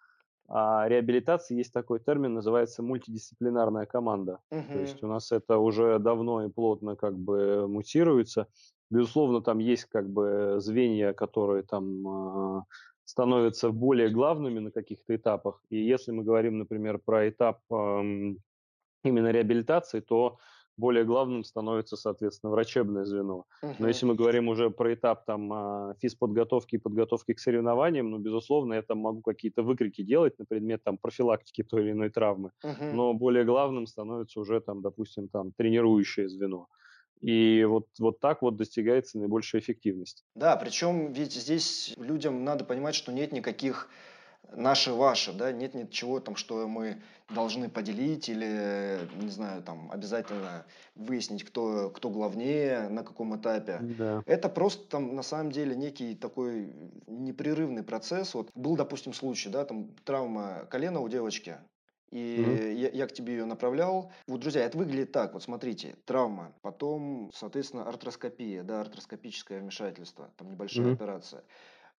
[0.51, 4.39] а реабилитации есть такой термин, называется мультидисциплинарная команда.
[4.49, 4.73] Угу.
[4.73, 8.47] То есть у нас это уже давно и плотно как бы мутируется.
[8.89, 12.61] Безусловно, там есть как бы звенья, которые там э,
[13.05, 15.61] становятся более главными на каких-то этапах.
[15.69, 17.75] И если мы говорим, например, про этап э,
[19.03, 20.39] именно реабилитации, то
[20.79, 23.45] более главным становится, соответственно, врачебное звено.
[23.63, 23.75] Uh-huh.
[23.79, 28.17] Но если мы говорим уже про этап там а, физподготовки и подготовки к соревнованиям, ну,
[28.17, 32.51] безусловно, я там могу какие-то выкрики делать на предмет там профилактики той или иной травмы,
[32.63, 32.93] uh-huh.
[32.93, 36.67] но более главным становится уже там, допустим, там тренирующее звено.
[37.21, 40.23] И вот, вот так вот достигается наибольшая эффективность.
[40.35, 43.89] Да, причем ведь здесь людям надо понимать, что нет никаких
[44.55, 50.65] наше ваше, да, нет ничего там, что мы должны поделить или, не знаю, там обязательно
[50.95, 53.79] выяснить, кто, кто главнее, на каком этапе.
[53.81, 54.23] Да.
[54.25, 56.73] Это просто там на самом деле некий такой
[57.07, 58.33] непрерывный процесс.
[58.33, 61.57] Вот был, допустим, случай, да, там травма колена у девочки,
[62.11, 62.73] и mm-hmm.
[62.73, 64.11] я, я к тебе ее направлял.
[64.27, 65.33] Вот, друзья, это выглядит так.
[65.33, 70.93] Вот смотрите, травма, потом, соответственно, артроскопия, да, артроскопическое вмешательство, там небольшая mm-hmm.
[70.93, 71.43] операция.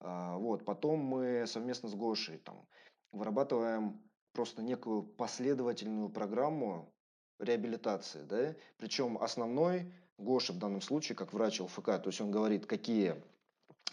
[0.00, 2.66] А, вот, потом мы совместно с Гошей там
[3.12, 4.00] вырабатываем
[4.32, 6.92] просто некую последовательную программу
[7.38, 12.66] реабилитации, да, причем основной Гоша в данном случае, как врач ЛФК, то есть он говорит,
[12.66, 13.16] какие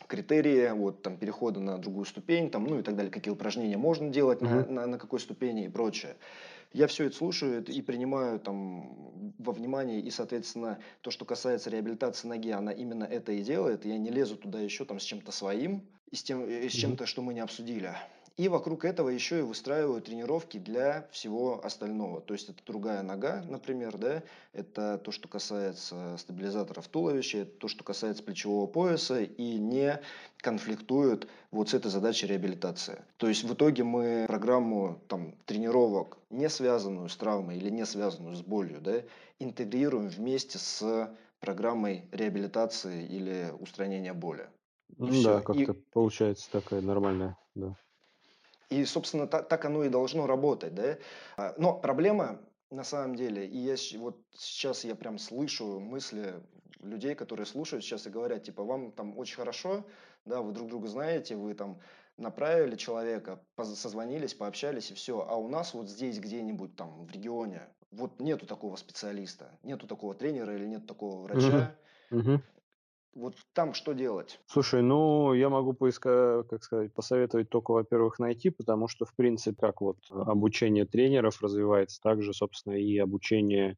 [0.08, 4.10] критерии вот там перехода на другую ступень, там, ну и так далее, какие упражнения можно
[4.10, 4.70] делать mm-hmm.
[4.70, 6.16] на, на, на какой ступени и прочее.
[6.74, 12.28] Я все это слушаю и принимаю там во внимание, и, соответственно, то, что касается реабилитации
[12.28, 13.86] ноги, она именно это и делает.
[13.86, 17.06] Я не лезу туда еще там с чем-то своим, и с, тем, и с чем-то,
[17.06, 17.94] что мы не обсудили.
[18.38, 22.22] И вокруг этого еще и выстраиваю тренировки для всего остального.
[22.22, 24.22] То есть это другая нога, например, да,
[24.54, 30.00] это то, что касается стабилизаторов туловища, это то, что касается плечевого пояса и не
[30.38, 33.02] конфликтует вот с этой задачей реабилитации.
[33.18, 38.36] То есть в итоге мы программу там, тренировок, не связанную с травмой или не связанную
[38.36, 39.02] с болью, да,
[39.40, 44.48] интегрируем вместе с программой реабилитации или устранения боли.
[44.98, 45.84] Ну, да, как-то и...
[45.92, 47.76] получается такая нормальная, да.
[48.70, 50.98] И, собственно, так, так оно и должно работать, да.
[51.38, 56.36] А, но проблема на самом деле, и я вот сейчас я прям слышу мысли
[56.82, 59.86] людей, которые слушают сейчас и говорят, типа, вам там очень хорошо,
[60.26, 61.80] да, вы друг друга знаете, вы там
[62.18, 67.62] направили человека, созвонились, пообщались и все, а у нас вот здесь где-нибудь там в регионе
[67.92, 71.76] вот нету такого специалиста, нету такого тренера или нет такого врача,
[72.12, 72.20] угу.
[72.20, 72.42] Угу.
[73.14, 74.40] Вот там что делать?
[74.46, 79.58] Слушай, ну, я могу поискать, как сказать, посоветовать только, во-первых, найти, потому что, в принципе,
[79.60, 83.78] как вот обучение тренеров развивается, так же, собственно, и обучение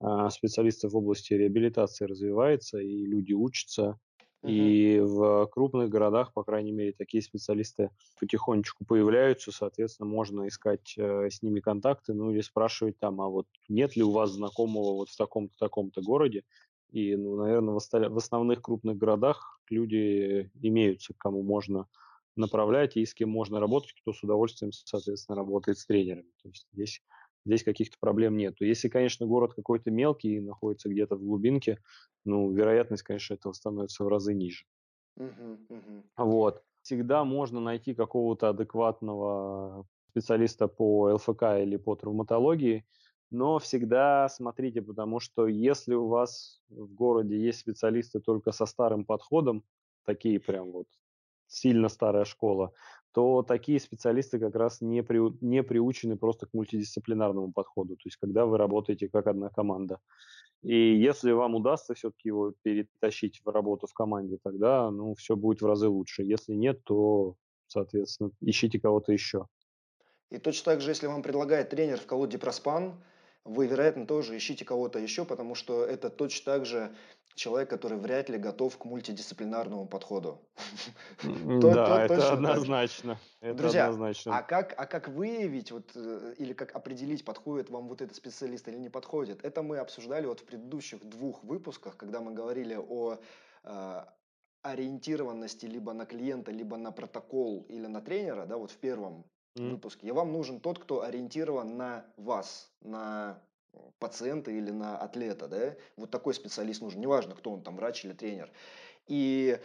[0.00, 3.98] а, специалистов в области реабилитации развивается, и люди учатся.
[4.42, 4.52] Угу.
[4.52, 11.28] И в крупных городах, по крайней мере, такие специалисты потихонечку появляются, соответственно, можно искать э,
[11.28, 15.08] с ними контакты, ну или спрашивать там, а вот нет ли у вас знакомого вот
[15.08, 16.44] в таком-то, таком-то городе,
[16.90, 21.86] и, ну, наверное, в, основных крупных городах люди имеются, к кому можно
[22.36, 26.30] направлять и с кем можно работать, кто с удовольствием, соответственно, работает с тренерами.
[26.42, 27.02] То есть здесь,
[27.44, 28.54] здесь каких-то проблем нет.
[28.60, 31.78] Если, конечно, город какой-то мелкий и находится где-то в глубинке,
[32.24, 34.64] ну, вероятность, конечно, этого становится в разы ниже.
[35.18, 36.02] Uh-huh, uh-huh.
[36.16, 36.62] Вот.
[36.82, 42.86] Всегда можно найти какого-то адекватного специалиста по ЛФК или по травматологии,
[43.30, 49.04] но всегда смотрите, потому что если у вас в городе есть специалисты только со старым
[49.04, 49.64] подходом,
[50.04, 50.86] такие прям вот
[51.46, 52.72] сильно старая школа,
[53.12, 58.16] то такие специалисты как раз не, при, не приучены просто к мультидисциплинарному подходу, то есть
[58.16, 59.98] когда вы работаете как одна команда.
[60.62, 65.62] И если вам удастся все-таки его перетащить в работу в команде, тогда ну, все будет
[65.62, 66.24] в разы лучше.
[66.24, 67.36] Если нет, то,
[67.68, 69.46] соответственно, ищите кого-то еще.
[70.30, 73.00] И точно так же, если вам предлагает тренер в колоде Проспан,
[73.48, 76.94] вы, вероятно, тоже ищите кого-то еще, потому что это точно так же
[77.34, 80.40] человек, который вряд ли готов к мультидисциплинарному подходу.
[81.22, 83.18] Да, это однозначно.
[83.40, 83.94] Друзья,
[84.26, 88.66] а как, а как выявить вот, э, или как определить, подходит вам вот этот специалист
[88.68, 89.44] или не подходит?
[89.44, 93.18] Это мы обсуждали вот в предыдущих двух выпусках, когда мы говорили о
[93.62, 94.04] э,
[94.62, 99.24] ориентированности либо на клиента, либо на протокол или на тренера, да, вот в первом
[99.62, 99.70] mm.
[99.70, 100.08] выпуске.
[100.08, 103.38] И вам нужен тот, кто ориентирован на вас, на
[103.98, 108.12] пациента или на атлета, да, вот такой специалист нужен, неважно, кто он там, врач или
[108.12, 108.50] тренер.
[109.06, 109.58] И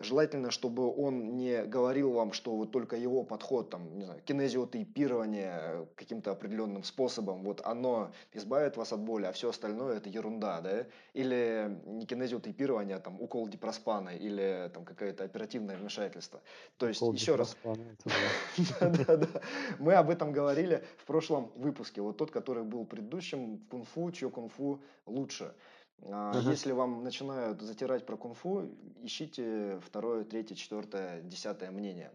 [0.00, 5.86] Желательно, чтобы он не говорил вам, что вот только его подход, там, не знаю, кинезиотейпирование
[5.94, 10.86] каким-то определенным способом, вот оно избавит вас от боли, а все остальное это ерунда, да?
[11.12, 16.40] Или не кинезиотейпирование, а там укол дипроспана или там какое-то оперативное вмешательство.
[16.78, 17.56] То есть, укол еще раз...
[19.78, 22.00] Мы об этом говорили в прошлом выпуске.
[22.00, 25.54] Вот тот, который был предыдущим, кунг-фу, чье кунг-фу лучше.
[26.02, 26.50] Uh-huh.
[26.50, 28.68] Если вам начинают затирать про кунг-фу,
[29.02, 32.10] ищите второе, третье, четвертое, десятое мнение.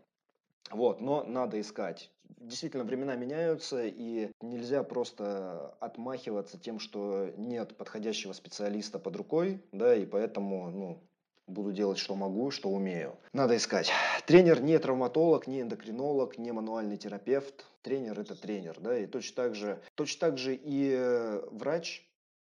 [0.72, 2.12] Вот, но надо искать.
[2.38, 9.96] Действительно, времена меняются, и нельзя просто отмахиваться тем, что нет подходящего специалиста под рукой, да,
[9.96, 11.00] и поэтому, ну,
[11.48, 13.16] буду делать, что могу, что умею.
[13.34, 13.92] Надо искать.
[14.28, 17.66] Тренер не травматолог, не эндокринолог, не мануальный терапевт.
[17.82, 22.06] Тренер– это тренер, да, и точно так же, точно так же и э, врач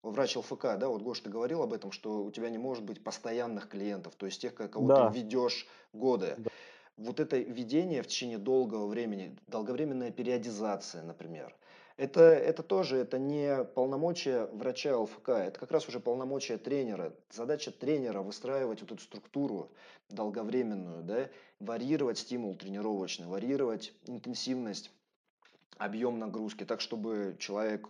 [0.03, 3.03] врач ЛФК, да, вот Гоша, ты говорил об этом, что у тебя не может быть
[3.03, 5.09] постоянных клиентов, то есть тех, кого да.
[5.09, 6.35] ты ведешь годы.
[6.37, 6.49] Да.
[6.97, 11.55] Вот это ведение в течение долгого времени, долговременная периодизация, например,
[11.97, 17.13] это, это тоже, это не полномочия врача ЛФК, это как раз уже полномочия тренера.
[17.31, 19.69] Задача тренера выстраивать вот эту структуру
[20.09, 24.91] долговременную, да, варьировать стимул тренировочный, варьировать интенсивность,
[25.77, 27.87] объем нагрузки, так чтобы человек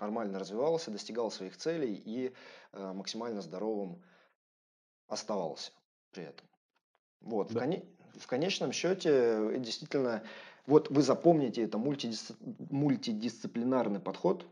[0.00, 2.32] нормально развивался, достигал своих целей и
[2.72, 4.02] э, максимально здоровым
[5.08, 5.72] оставался
[6.12, 6.46] при этом.
[7.20, 7.54] Вот, да.
[7.54, 7.84] в, коне,
[8.14, 10.22] в конечном счете, э, действительно,
[10.66, 12.32] вот вы запомните, это мультидис,
[12.70, 14.46] мультидисциплинарный подход,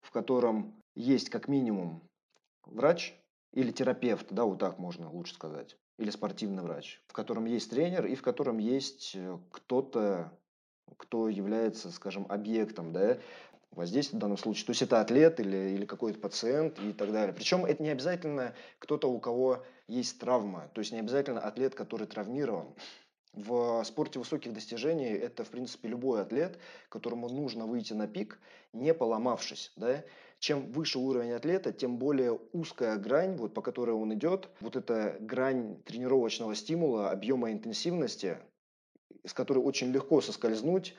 [0.00, 2.02] в котором есть как минимум
[2.64, 3.14] врач
[3.52, 8.06] или терапевт, да, вот так можно лучше сказать, или спортивный врач, в котором есть тренер
[8.06, 10.32] и в котором есть э, кто-то,
[10.96, 13.18] кто является, скажем, объектом, да,
[13.72, 14.66] воздействие в данном случае.
[14.66, 17.34] То есть это атлет или, или какой-то пациент и так далее.
[17.34, 20.70] Причем это не обязательно кто-то, у кого есть травма.
[20.74, 22.68] То есть не обязательно атлет, который травмирован.
[23.34, 26.58] В спорте высоких достижений это, в принципе, любой атлет,
[26.90, 28.38] которому нужно выйти на пик,
[28.74, 29.72] не поломавшись.
[29.76, 30.04] Да?
[30.38, 35.16] Чем выше уровень атлета, тем более узкая грань, вот, по которой он идет, вот эта
[35.20, 38.36] грань тренировочного стимула, объема интенсивности,
[39.24, 40.94] с которой очень легко соскользнуть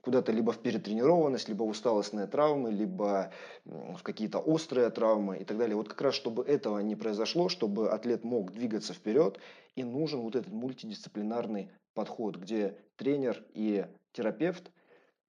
[0.00, 3.32] куда-то либо в перетренированность, либо в усталостные травмы, либо
[3.64, 5.76] в какие-то острые травмы и так далее.
[5.76, 9.38] Вот как раз, чтобы этого не произошло, чтобы атлет мог двигаться вперед,
[9.76, 14.70] и нужен вот этот мультидисциплинарный подход, где тренер и терапевт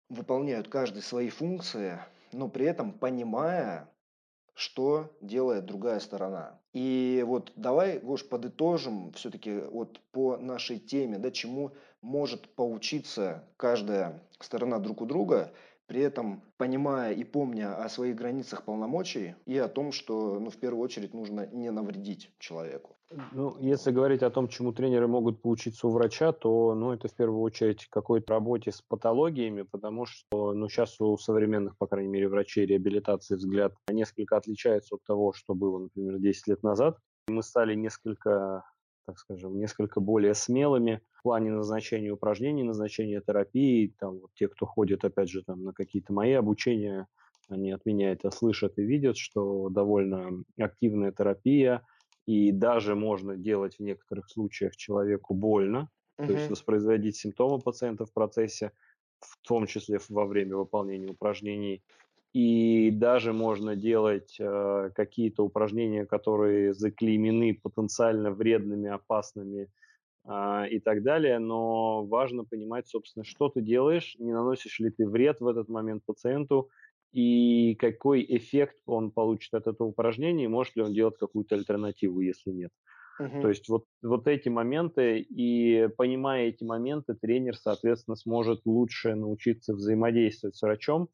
[0.10, 2.00] выполняют каждый свои функции,
[2.32, 3.90] но при этом понимая,
[4.54, 6.60] что делает другая сторона.
[6.74, 11.72] И вот давай, Гош, подытожим все-таки вот по нашей теме, да, чему
[12.02, 15.52] может поучиться каждая сторона друг у друга
[15.92, 20.56] при этом понимая и помня о своих границах полномочий и о том, что, ну, в
[20.56, 22.96] первую очередь нужно не навредить человеку.
[23.34, 27.14] Ну, если говорить о том, чему тренеры могут поучиться у врача, то, ну, это в
[27.14, 32.30] первую очередь какой-то работе с патологиями, потому что, ну, сейчас у современных, по крайней мере,
[32.30, 37.00] врачей реабилитации взгляд несколько отличается от того, что было, например, 10 лет назад.
[37.28, 38.64] Мы стали несколько
[39.06, 43.94] так скажем, несколько более смелыми в плане назначения упражнений, назначения терапии.
[44.00, 47.08] Там вот те, кто ходит, опять же, там на какие-то мои обучения,
[47.48, 51.84] они от меня это слышат и видят, что довольно активная терапия,
[52.26, 56.26] и даже можно делать в некоторых случаях человеку больно, uh-huh.
[56.26, 58.72] то есть воспроизводить симптомы пациента в процессе,
[59.20, 61.84] в том числе во время выполнения упражнений.
[62.34, 69.70] И даже можно делать э, какие-то упражнения, которые заклеймены потенциально вредными, опасными
[70.26, 71.40] и так далее.
[71.40, 76.04] Но важно понимать, собственно, что ты делаешь, не наносишь ли ты вред в этот момент
[76.06, 76.70] пациенту,
[77.12, 82.22] и какой эффект он получит от этого упражнения, и может ли он делать какую-то альтернативу,
[82.22, 82.72] если нет.
[83.20, 83.42] Uh-huh.
[83.42, 89.74] То есть вот, вот эти моменты, и понимая эти моменты, тренер, соответственно, сможет лучше научиться
[89.74, 91.10] взаимодействовать с врачом,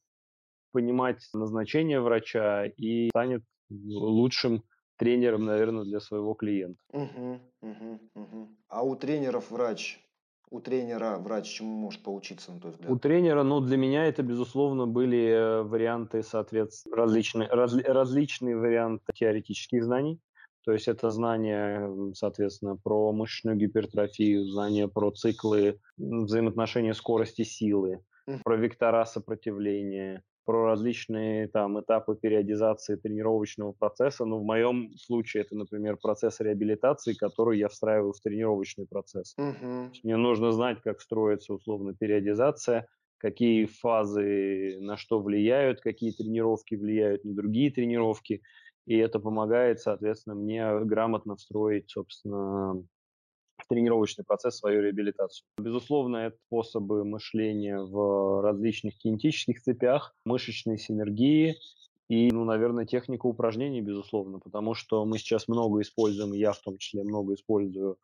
[0.72, 4.64] понимать назначение врача и станет лучшим
[4.98, 6.80] тренером, наверное, для своего клиента.
[6.92, 8.48] Угу, угу, угу.
[8.68, 10.00] А у тренеров врач
[10.50, 12.90] у тренера врач чему может поучиться, на твой взгляд?
[12.90, 19.12] У тренера, ну, для меня это, безусловно, были э, варианты, соответственно, различные, раз, различные варианты
[19.14, 20.22] теоретических знаний.
[20.64, 28.04] То есть это знания, соответственно, про мышечную гипертрофию, знания про циклы взаимоотношения скорости силы,
[28.44, 34.24] про вектора сопротивления, про различные там этапы периодизации тренировочного процесса.
[34.24, 39.36] Но в моем случае это, например, процесс реабилитации, который я встраиваю в тренировочный процесс.
[39.38, 39.92] Угу.
[40.04, 42.88] Мне нужно знать, как строится условно периодизация,
[43.18, 48.42] какие фазы на что влияют, какие тренировки влияют на другие тренировки.
[48.86, 52.82] И это помогает, соответственно, мне грамотно встроить, собственно,
[53.68, 55.46] тренировочный процесс, свою реабилитацию.
[55.58, 61.58] Безусловно, это способы мышления в различных кинетических цепях, мышечной синергии
[62.10, 66.78] и, ну, наверное, техника упражнений, безусловно, потому что мы сейчас много используем, я в том
[66.78, 67.98] числе много использую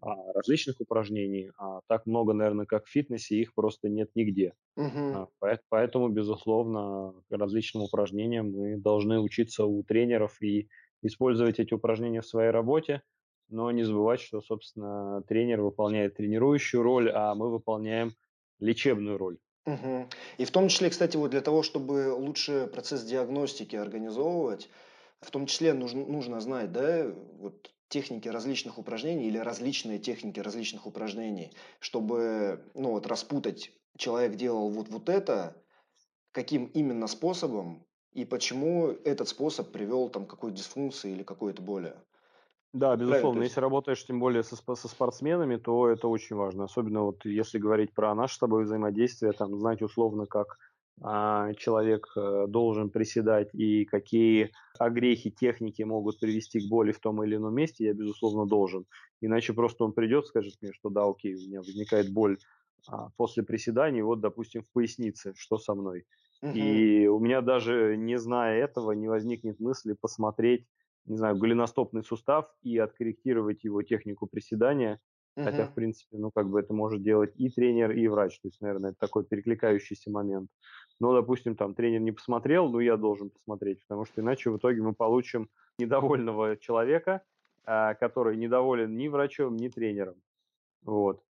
[0.00, 4.54] а, различных упражнений, а так много, наверное, как в фитнесе, их просто нет нигде.
[4.78, 5.28] Uh-huh.
[5.42, 10.68] А, поэтому, безусловно, различным упражнениям мы должны учиться у тренеров и
[11.02, 13.02] использовать эти упражнения в своей работе,
[13.50, 18.12] но не забывать, что, собственно, тренер выполняет тренирующую роль, а мы выполняем
[18.58, 19.38] лечебную роль.
[19.66, 20.08] Угу.
[20.38, 24.68] И в том числе, кстати, вот для того, чтобы лучше процесс диагностики организовывать,
[25.20, 30.86] в том числе нужно, нужно знать, да, вот техники различных упражнений или различные техники различных
[30.86, 35.56] упражнений, чтобы, ну вот, распутать, человек делал вот, вот это,
[36.32, 41.94] каким именно способом и почему этот способ привел там к какой дисфункции или какой-то боли.
[42.72, 43.42] Да, безусловно.
[43.42, 46.64] Если работаешь тем более со, со спортсменами, то это очень важно.
[46.64, 50.56] Особенно вот если говорить про наше с тобой взаимодействие, там знать условно, как
[51.02, 57.22] а, человек а, должен приседать и какие огрехи техники могут привести к боли в том
[57.24, 58.84] или ином месте, я, безусловно, должен.
[59.20, 62.38] Иначе просто он придет, скажет мне, что да, окей, у меня возникает боль
[62.86, 66.04] а, после приседаний, вот, допустим, в пояснице, что со мной.
[66.42, 66.52] Угу.
[66.52, 70.66] И у меня даже, не зная этого, не возникнет мысли посмотреть
[71.06, 75.00] не знаю, голеностопный сустав и откорректировать его технику приседания.
[75.36, 75.44] Uh-huh.
[75.44, 78.38] Хотя, в принципе, ну, как бы это может делать и тренер, и врач.
[78.40, 80.50] То есть, наверное, это такой перекликающийся момент.
[80.98, 84.82] Но, допустим, там тренер не посмотрел, ну, я должен посмотреть, потому что иначе в итоге
[84.82, 85.48] мы получим
[85.78, 87.22] недовольного человека,
[87.64, 90.16] а, который недоволен ни врачом, ни тренером.
[90.82, 91.22] Вот.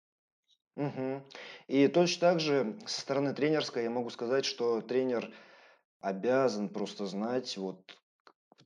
[0.77, 1.23] Угу.
[1.69, 5.31] И точно так же со стороны тренерской я могу сказать, что тренер
[6.01, 8.00] обязан просто знать вот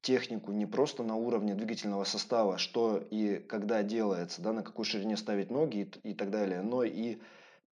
[0.05, 5.17] технику не просто на уровне двигательного состава, что и когда делается, да, на какой ширине
[5.17, 7.19] ставить ноги и, и так далее, но и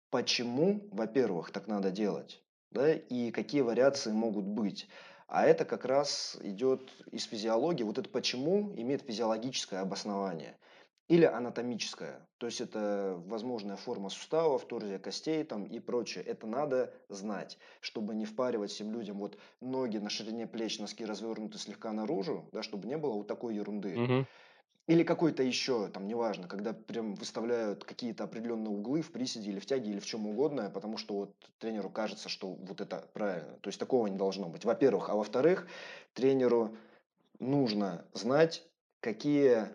[0.10, 4.88] почему, во-первых, так надо делать, да, и какие вариации могут быть.
[5.28, 7.84] А это как раз идет из физиологии.
[7.84, 10.58] Вот это почему имеет физиологическое обоснование
[11.12, 12.26] или анатомическая.
[12.38, 16.24] То есть это возможная форма суставов, торзия костей там и прочее.
[16.24, 21.58] Это надо знать, чтобы не впаривать всем людям вот ноги на ширине плеч, носки развернуты
[21.58, 24.02] слегка наружу, да, чтобы не было вот такой ерунды.
[24.02, 24.26] Угу.
[24.88, 29.66] Или какой-то еще, там, неважно, когда прям выставляют какие-то определенные углы в приседе или в
[29.66, 33.58] тяге или в чем угодно, потому что вот тренеру кажется, что вот это правильно.
[33.60, 34.64] То есть такого не должно быть.
[34.64, 35.10] Во-первых.
[35.10, 35.68] А во-вторых,
[36.14, 36.78] тренеру
[37.40, 38.66] нужно знать,
[39.02, 39.68] какие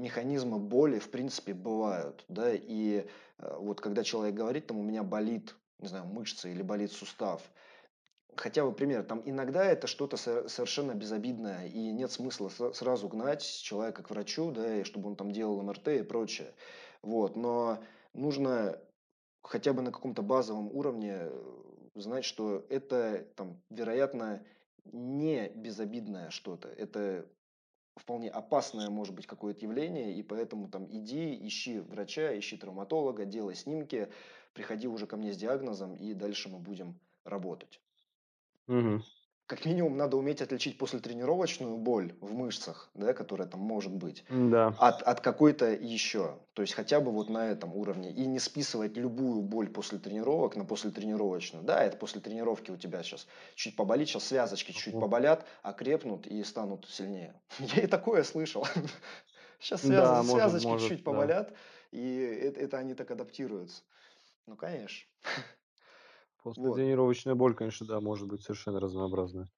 [0.00, 3.06] механизмы боли, в принципе, бывают, да, и
[3.38, 7.42] э, вот когда человек говорит, там, у меня болит, не знаю, мышца или болит сустав,
[8.36, 9.04] хотя бы пример.
[9.04, 14.76] Там иногда это что-то совершенно безобидное, и нет смысла сразу гнать человека к врачу, да,
[14.76, 16.52] и чтобы он там делал МРТ и прочее.
[17.02, 17.78] Вот, но
[18.14, 18.78] нужно
[19.42, 21.60] хотя бы на каком-то базовом уровне э,
[21.94, 24.44] знать, что это там, вероятно,
[24.92, 26.68] не безобидное что-то.
[26.68, 27.26] Это
[27.96, 33.54] вполне опасное может быть какое-то явление, и поэтому там иди, ищи врача, ищи травматолога, делай
[33.54, 34.10] снимки,
[34.52, 37.80] приходи уже ко мне с диагнозом, и дальше мы будем работать.
[38.68, 39.02] Угу
[39.50, 44.68] как минимум надо уметь отличить послетренировочную боль в мышцах, да, которая там может быть, да.
[44.78, 46.38] от, от какой-то еще.
[46.52, 48.12] То есть хотя бы вот на этом уровне.
[48.12, 51.64] И не списывать любую боль после тренировок на послетренировочную.
[51.64, 53.26] Да, это после тренировки у тебя сейчас
[53.56, 57.34] чуть поболит, сейчас связочки чуть поболят, окрепнут и станут сильнее.
[57.58, 58.64] Я и такое слышал.
[59.58, 60.00] Сейчас связ...
[60.00, 61.10] да, связочки может, чуть да.
[61.10, 61.52] поболят,
[61.90, 63.82] и это, это они так адаптируются.
[64.46, 65.06] Ну, конечно.
[66.42, 66.76] После вот.
[66.76, 69.48] тренировочная боль, конечно, да, может быть совершенно разнообразная.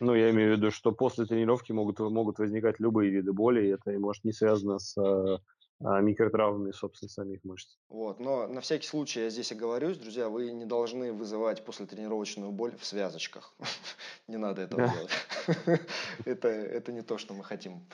[0.00, 3.70] Ну, я имею в виду, что после тренировки могут, могут возникать любые виды боли, и
[3.70, 5.38] это может не связано с а,
[5.82, 7.76] а, микротравмами, собственно, самих мышц.
[7.88, 12.76] Вот, но на всякий случай я здесь оговорюсь, друзья, вы не должны вызывать послетренировочную боль
[12.76, 13.54] в связочках.
[14.28, 15.80] Не надо этого делать.
[16.24, 17.86] Это не то, что мы хотим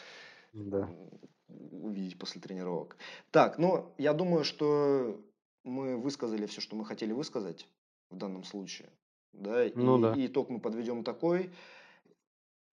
[1.48, 2.96] увидеть после тренировок.
[3.30, 5.20] Так, ну, я думаю, что
[5.64, 7.66] мы высказали все, что мы хотели высказать
[8.10, 8.88] в данном случае.
[9.32, 9.64] Да?
[9.74, 10.14] Ну и, да.
[10.14, 11.50] и итог мы подведем такой.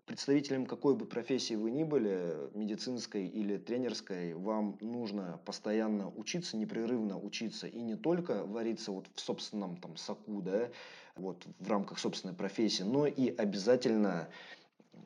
[0.06, 7.20] Представителем какой бы профессии вы ни были, медицинской или тренерской, вам нужно постоянно учиться, непрерывно
[7.20, 10.70] учиться и не только вариться вот в собственном там соку, да,
[11.18, 14.30] вот в рамках собственной профессии, но и обязательно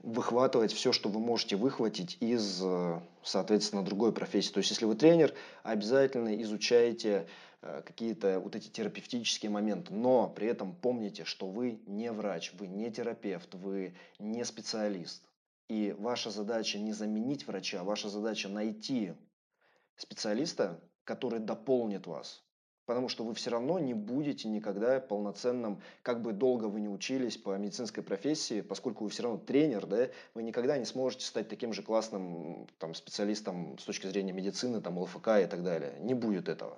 [0.04, 2.64] выхватывать все, что вы можете выхватить из,
[3.24, 4.54] соответственно, другой профессии.
[4.54, 7.26] То есть, если вы тренер, обязательно изучайте Э,
[7.62, 9.94] какие-то вот эти терапевтические моменты.
[9.94, 15.24] Но при этом помните, что вы не врач, вы не терапевт, вы не специалист.
[15.70, 19.14] И ваша задача не заменить врача, ваша задача найти
[19.96, 22.44] специалиста, который дополнит вас.
[22.86, 27.38] Потому что вы все равно не будете никогда полноценным, как бы долго вы не учились
[27.38, 31.74] по медицинской профессии, поскольку вы все равно тренер, да, вы никогда не сможете стать таким
[31.74, 35.94] же классным там, специалистом с точки зрения медицины, там, ЛФК и так далее.
[36.02, 36.78] Не будет этого.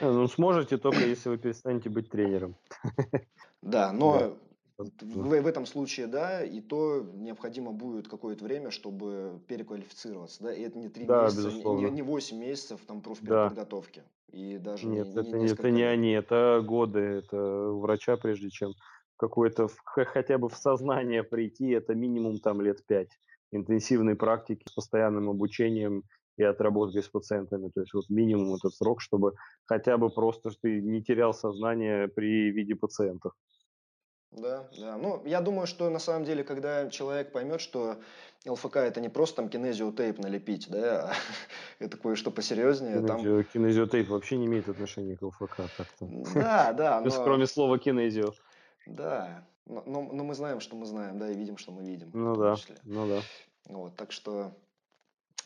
[0.00, 2.56] Ну, сможете только, если вы перестанете быть тренером.
[3.60, 4.38] Да, но
[4.78, 10.62] в, в этом случае, да, и то необходимо будет какое-то время, чтобы переквалифицироваться, да, и
[10.62, 14.04] это не три да, месяца, не, не 8 месяцев там профпереподготовки.
[14.28, 14.38] Да.
[14.38, 17.36] И даже Нет, не, это, не, это не они, это годы, это
[17.72, 18.74] врача, прежде чем
[19.16, 23.10] какое-то хотя бы в сознание прийти, это минимум там лет пять
[23.50, 26.04] интенсивной практики с постоянным обучением
[26.38, 27.70] и отработки с пациентами.
[27.74, 29.34] То есть вот минимум этот срок, чтобы
[29.66, 33.32] хотя бы просто ты не терял сознание при виде пациентов.
[34.30, 34.98] Да, да.
[34.98, 37.96] Ну, я думаю, что на самом деле, когда человек поймет, что
[38.46, 41.12] ЛФК это не просто там кинезиотейп налепить, да, а
[41.84, 42.98] это кое-что посерьезнее.
[42.98, 43.44] Кинезио, там...
[43.44, 45.56] Кинезиотейп вообще не имеет отношения к ЛФК.
[45.76, 46.06] Так-то.
[46.34, 47.00] Да, да.
[47.04, 47.10] Но...
[47.24, 48.32] Кроме слова кинезио.
[48.86, 52.10] Да, но, но, но мы знаем, что мы знаем, да, и видим, что мы видим.
[52.14, 53.20] Ну да, ну да.
[53.66, 54.52] Вот, так что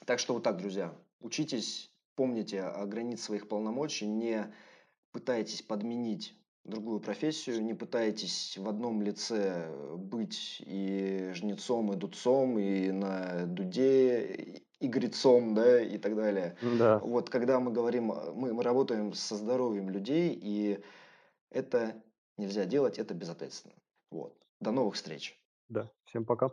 [0.07, 4.53] так что вот так, друзья, учитесь, помните о границе своих полномочий, не
[5.13, 6.35] пытайтесь подменить
[6.65, 14.63] другую профессию, не пытайтесь в одном лице быть и жнецом, и дудцом, и на дуде,
[14.79, 16.57] и грецом, да, и так далее.
[16.79, 16.99] Да.
[16.99, 20.81] Вот когда мы говорим, мы, мы работаем со здоровьем людей, и
[21.51, 21.95] это
[22.37, 23.75] нельзя делать, это безответственно.
[24.11, 24.37] Вот.
[24.61, 25.39] До новых встреч.
[25.69, 26.51] Да, всем пока.